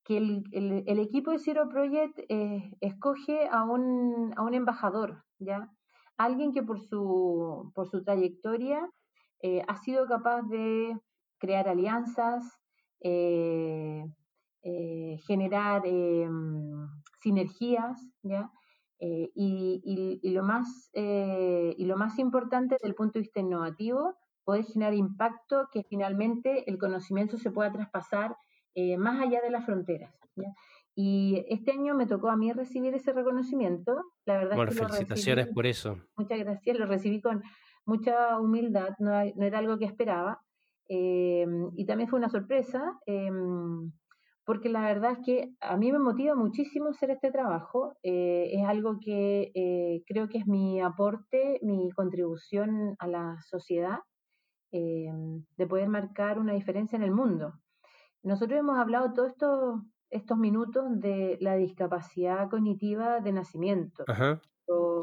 que 0.04 0.16
el, 0.16 0.98
equipo 0.98 1.30
de 1.30 1.38
Zero 1.38 1.68
Project 1.68 2.18
escoge 2.80 3.48
a 3.48 3.64
un, 3.64 4.32
a 4.36 4.42
un 4.42 4.54
embajador, 4.54 5.24
¿ya? 5.38 5.70
Alguien 6.16 6.52
que 6.52 6.62
por 6.62 6.80
su, 6.80 7.70
por 7.74 7.86
su 7.88 8.02
trayectoria 8.02 8.88
ha 9.68 9.76
sido 9.76 10.06
capaz 10.06 10.42
de 10.48 10.98
crear 11.38 11.68
alianzas, 11.68 12.58
eh, 14.64 15.16
generar 15.26 15.86
em, 15.86 16.88
sinergias, 17.20 17.96
¿ya? 18.22 18.50
Eh, 19.00 19.30
y, 19.34 20.30
lo 20.32 20.42
más, 20.42 20.90
eh, 20.92 21.74
y 21.76 21.84
lo 21.84 21.96
más 21.96 22.18
importante 22.18 22.74
desde 22.74 22.88
el 22.88 22.94
punto 22.94 23.14
de 23.14 23.20
vista 23.20 23.40
innovativo, 23.40 24.16
poder 24.44 24.64
generar 24.64 24.94
impacto 24.94 25.68
que 25.72 25.84
finalmente 25.84 26.68
el 26.70 26.78
conocimiento 26.78 27.36
se 27.36 27.50
pueda 27.50 27.72
traspasar 27.72 28.36
más 28.96 29.20
allá 29.20 29.40
de 29.40 29.50
las 29.50 29.66
fronteras. 29.66 30.14
Y 30.94 31.44
este 31.48 31.72
año 31.72 31.94
me 31.94 32.06
tocó 32.06 32.28
a 32.28 32.36
mí 32.36 32.52
recibir 32.52 32.94
ese 32.94 33.12
reconocimiento. 33.12 34.04
La 34.24 34.36
verdad 34.36 34.56
bueno, 34.56 34.72
felicitaciones 34.72 35.48
por 35.48 35.66
eso. 35.66 35.98
Muchas 36.16 36.38
gracias, 36.38 36.78
lo 36.78 36.86
recibí 36.86 37.20
con 37.20 37.42
mucha 37.84 38.38
humildad, 38.38 38.90
no, 38.98 39.10
no 39.36 39.44
era 39.44 39.58
algo 39.58 39.78
que 39.78 39.84
esperaba. 39.84 40.42
Em, 40.88 41.70
y 41.76 41.84
también 41.84 42.08
fue 42.08 42.18
una 42.18 42.30
sorpresa 42.30 42.98
em, 43.06 43.92
porque 44.48 44.70
la 44.70 44.80
verdad 44.80 45.12
es 45.12 45.18
que 45.26 45.52
a 45.60 45.76
mí 45.76 45.92
me 45.92 45.98
motiva 45.98 46.34
muchísimo 46.34 46.88
hacer 46.88 47.10
este 47.10 47.30
trabajo. 47.30 47.98
Eh, 48.02 48.48
es 48.54 48.64
algo 48.64 48.98
que 48.98 49.52
eh, 49.54 50.02
creo 50.06 50.30
que 50.30 50.38
es 50.38 50.46
mi 50.46 50.80
aporte, 50.80 51.60
mi 51.60 51.90
contribución 51.90 52.96
a 52.98 53.08
la 53.08 53.36
sociedad, 53.42 53.98
eh, 54.72 55.12
de 55.58 55.66
poder 55.66 55.90
marcar 55.90 56.38
una 56.38 56.54
diferencia 56.54 56.96
en 56.96 57.02
el 57.02 57.10
mundo. 57.10 57.60
Nosotros 58.22 58.58
hemos 58.58 58.78
hablado 58.78 59.12
todos 59.12 59.32
estos, 59.32 59.82
estos 60.08 60.38
minutos 60.38 60.98
de 60.98 61.36
la 61.42 61.56
discapacidad 61.56 62.48
cognitiva 62.48 63.20
de 63.20 63.32
nacimiento. 63.32 64.06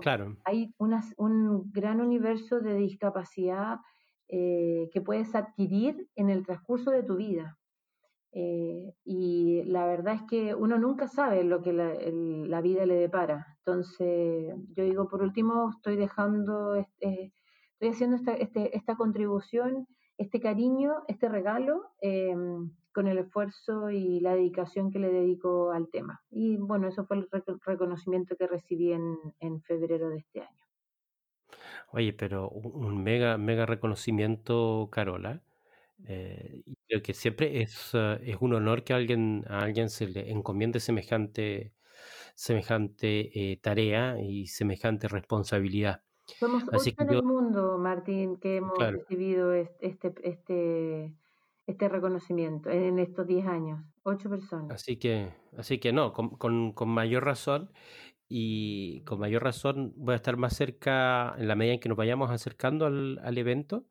claro. 0.02 0.38
Hay 0.46 0.74
un 0.80 1.72
gran 1.72 2.02
universo 2.02 2.62
de 2.62 2.74
discapacidad 2.74 3.78
que 4.28 5.02
puedes 5.06 5.36
adquirir 5.36 6.10
en 6.16 6.32
el 6.32 6.44
transcurso 6.44 6.90
de 6.90 7.04
tu 7.04 7.18
vida. 7.18 7.60
Eh, 8.38 8.94
y 9.06 9.64
la 9.64 9.86
verdad 9.88 10.16
es 10.16 10.24
que 10.24 10.54
uno 10.54 10.78
nunca 10.78 11.08
sabe 11.08 11.46
lo 11.46 11.62
que 11.62 11.72
la, 11.72 12.62
vida 12.62 12.86
le 12.86 12.96
depara. 12.96 13.48
Entonces, 13.60 14.54
yo 14.76 14.84
digo, 14.84 15.08
por 15.08 15.24
último, 15.24 15.70
estoy 15.70 15.96
dejando, 15.96 16.76
este, 16.76 17.32
estoy 17.72 17.90
haciendo 17.90 18.18
esta, 18.18 18.34
este, 18.34 18.76
esta 18.76 18.98
contribución, 18.98 19.88
este 20.18 20.42
cariño, 20.42 20.96
este 21.08 21.30
regalo, 21.30 21.94
em, 22.02 22.72
con 22.94 23.08
el 23.08 23.20
esfuerzo 23.20 23.90
y 23.90 24.20
la 24.20 24.36
dedicación 24.36 24.92
que 24.92 25.00
le 25.00 25.14
dedico 25.14 25.72
al 25.72 25.90
tema. 25.90 26.22
Y 26.30 26.58
bueno, 26.58 26.90
eso 26.90 27.06
fue 27.06 27.18
el 27.18 27.30
reconocimiento 27.66 28.36
que 28.36 28.48
recibí 28.48 28.92
en, 28.92 29.18
en 29.40 29.62
febrero 29.62 30.10
de 30.10 30.18
este 30.18 30.42
año. 30.42 30.66
Oye, 31.92 32.12
pero 32.12 32.50
un 32.50 33.02
mega, 33.02 33.38
mega 33.38 33.66
reconocimiento, 33.66 34.90
Carola. 34.92 35.42
Eh, 36.08 36.62
y 36.66 36.76
creo 36.88 37.02
que 37.02 37.14
siempre 37.14 37.62
es, 37.62 37.92
eh, 37.94 38.20
es 38.24 38.38
un 38.40 38.54
honor 38.54 38.84
que 38.84 38.94
a 38.94 38.98
alguien, 38.98 39.44
a 39.48 39.60
alguien 39.60 39.90
se 39.90 40.08
le 40.08 40.30
encomiende 40.30 40.80
semejante, 40.80 41.74
semejante 42.36 43.52
eh, 43.52 43.58
tarea 43.58 44.18
y 44.22 44.48
semejante 44.48 45.08
responsabilidad. 45.08 46.04
Somos 46.40 46.64
Así 46.72 46.92
ocho 46.92 47.04
en 47.04 47.10
el 47.18 47.24
mundo, 47.24 47.78
Martín, 47.78 48.38
que 48.38 48.58
hemos 48.58 48.78
recibido 48.78 49.54
este, 49.54 50.14
este, 50.24 51.14
este 51.68 51.90
reconocimiento 51.90 52.70
en 52.70 53.00
estos 53.00 53.28
10 53.28 53.46
años. 53.48 53.80
Ocho 54.04 54.30
personas. 54.30 54.72
Así 54.72 54.98
que, 54.98 55.34
así 55.56 55.80
que 55.80 55.94
no, 55.94 56.14
con, 56.14 56.30
con, 56.38 56.74
con 56.74 56.90
mayor 56.90 57.26
razón 57.26 57.72
y 58.28 59.02
con 59.02 59.20
mayor 59.20 59.44
razón 59.44 59.94
voy 59.98 60.14
a 60.14 60.16
estar 60.16 60.36
más 60.36 60.56
cerca 60.56 61.36
en 61.38 61.48
la 61.48 61.56
medida 61.56 61.76
en 61.76 61.80
que 61.80 61.90
nos 61.90 61.98
vayamos 61.98 62.32
acercando 62.32 62.88
al, 62.88 63.20
al 63.24 63.38
evento 63.38 63.86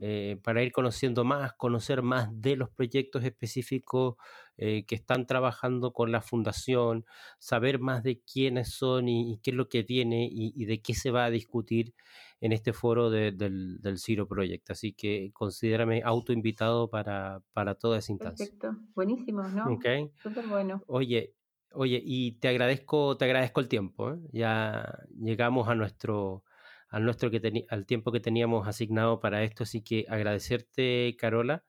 eh, 0.00 0.38
para 0.42 0.62
ir 0.62 0.72
conociendo 0.72 1.22
más, 1.24 1.52
conocer 1.52 2.00
más 2.00 2.28
de 2.40 2.56
los 2.56 2.70
proyectos 2.70 3.24
específicos 3.24 4.16
eh, 4.56 4.84
que 4.86 4.94
están 4.94 5.26
trabajando 5.26 5.92
con 5.92 6.12
la 6.12 6.22
fundación, 6.22 7.04
saber 7.38 7.78
más 7.78 8.02
de 8.02 8.20
quiénes 8.20 8.70
son 8.70 9.08
y, 9.08 9.38
qué 9.42 9.50
es 9.50 9.56
lo 9.56 9.68
que 9.68 9.84
tiene 9.84 10.28
y, 10.30 10.64
de 10.64 10.80
qué 10.80 10.94
se 10.94 11.10
va 11.10 11.26
a 11.26 11.30
discutir 11.30 11.92
en 12.40 12.52
este 12.52 12.72
foro 12.72 13.10
del, 13.10 13.36
del 13.36 13.98
Ciro 13.98 14.26
Project. 14.26 14.70
Así 14.70 14.92
que 14.92 15.30
considérame 15.34 16.02
autoinvitado 16.04 16.88
para, 16.88 17.42
para 17.52 17.74
toda 17.74 17.98
esa 17.98 18.12
instancia. 18.12 18.46
Perfecto, 18.46 18.76
buenísimo, 18.94 19.42
¿no? 19.42 19.72
Ok. 19.72 19.86
Súper 20.22 20.46
bueno. 20.46 20.82
Oye, 20.86 21.34
Oye, 21.74 22.00
y 22.04 22.32
te 22.38 22.48
agradezco, 22.48 23.16
te 23.16 23.24
agradezco 23.24 23.60
el 23.60 23.68
tiempo. 23.68 24.12
¿eh? 24.12 24.18
Ya 24.32 24.98
llegamos 25.18 25.68
a 25.68 25.74
nuestro, 25.74 26.44
al 26.88 27.04
nuestro 27.04 27.30
que 27.30 27.66
al 27.68 27.86
tiempo 27.86 28.12
que 28.12 28.20
teníamos 28.20 28.66
asignado 28.68 29.20
para 29.20 29.42
esto, 29.42 29.64
así 29.64 29.82
que 29.82 30.06
agradecerte, 30.08 31.16
Carola, 31.18 31.64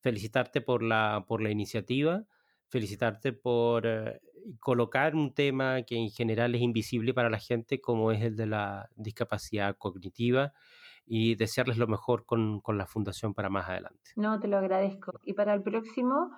felicitarte 0.00 0.60
por 0.60 0.82
la, 0.82 1.24
por 1.28 1.42
la 1.42 1.50
iniciativa, 1.50 2.24
felicitarte 2.68 3.32
por 3.32 3.86
eh, 3.86 4.20
colocar 4.58 5.14
un 5.14 5.34
tema 5.34 5.82
que 5.82 5.96
en 5.96 6.10
general 6.10 6.54
es 6.54 6.62
invisible 6.62 7.12
para 7.12 7.30
la 7.30 7.38
gente, 7.38 7.80
como 7.80 8.12
es 8.12 8.22
el 8.22 8.36
de 8.36 8.46
la 8.46 8.88
discapacidad 8.96 9.76
cognitiva, 9.76 10.52
y 11.04 11.34
desearles 11.34 11.76
lo 11.76 11.88
mejor 11.88 12.24
con, 12.24 12.60
con 12.60 12.78
la 12.78 12.86
fundación 12.86 13.34
para 13.34 13.50
más 13.50 13.68
adelante. 13.68 14.12
No, 14.16 14.38
te 14.38 14.48
lo 14.48 14.58
agradezco. 14.58 15.12
Y 15.24 15.32
para 15.32 15.54
el 15.54 15.62
próximo 15.62 16.30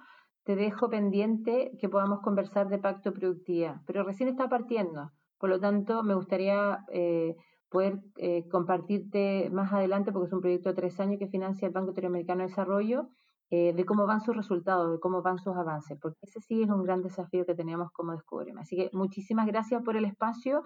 te 0.44 0.57
dejo 0.57 0.90
pendiente 0.90 1.72
que 1.78 1.88
podamos 1.88 2.20
conversar 2.20 2.68
de 2.68 2.78
pacto 2.78 3.12
productividad, 3.12 3.76
pero 3.87 4.02
recién 4.02 4.28
está 4.28 4.48
partiendo, 4.48 5.12
por 5.38 5.50
lo 5.50 5.61
tanto 5.61 6.02
me 6.02 6.14
gustaría 6.14 6.85
eh, 6.92 7.37
poder 7.68 8.00
eh, 8.16 8.48
compartirte 8.48 9.50
más 9.50 9.72
adelante, 9.72 10.12
porque 10.12 10.26
es 10.28 10.33
un 10.33 10.40
proyecto 10.40 10.68
de 10.70 10.74
tres 10.74 10.98
años 11.00 11.18
que 11.18 11.28
financia 11.28 11.66
el 11.66 11.72
Banco 11.72 11.90
Interamericano 11.90 12.42
de 12.42 12.48
Desarrollo, 12.48 13.09
eh, 13.50 13.72
de 13.74 13.85
cómo 13.85 14.07
van 14.07 14.20
sus 14.20 14.37
resultados, 14.37 14.92
de 14.92 15.00
cómo 15.00 15.22
van 15.22 15.38
sus 15.38 15.57
avances, 15.57 15.98
porque 16.00 16.18
ese 16.22 16.40
sí 16.40 16.62
es 16.62 16.70
un 16.70 16.83
gran 16.83 17.02
desafío 17.02 17.44
que 17.44 17.55
tenemos 17.55 17.90
como 17.92 18.12
Descúbreme. 18.12 18.61
Así 18.61 18.76
que 18.76 18.90
muchísimas 18.92 19.46
gracias 19.46 19.83
por 19.83 19.96
el 19.96 20.05
espacio 20.05 20.62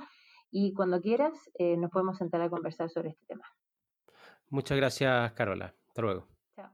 y 0.51 0.73
cuando 0.73 1.01
quieras 1.01 1.33
nos 1.59 1.91
podemos 1.91 2.17
sentar 2.17 2.41
a 2.43 2.49
conversar 2.49 2.89
sobre 2.89 3.09
este 3.09 3.27
tema. 3.27 3.45
Muchas 4.51 4.77
gracias, 4.77 5.33
Carola. 5.33 5.75
Hasta 5.89 6.03
luego. 6.03 6.29
Chao. 6.55 6.71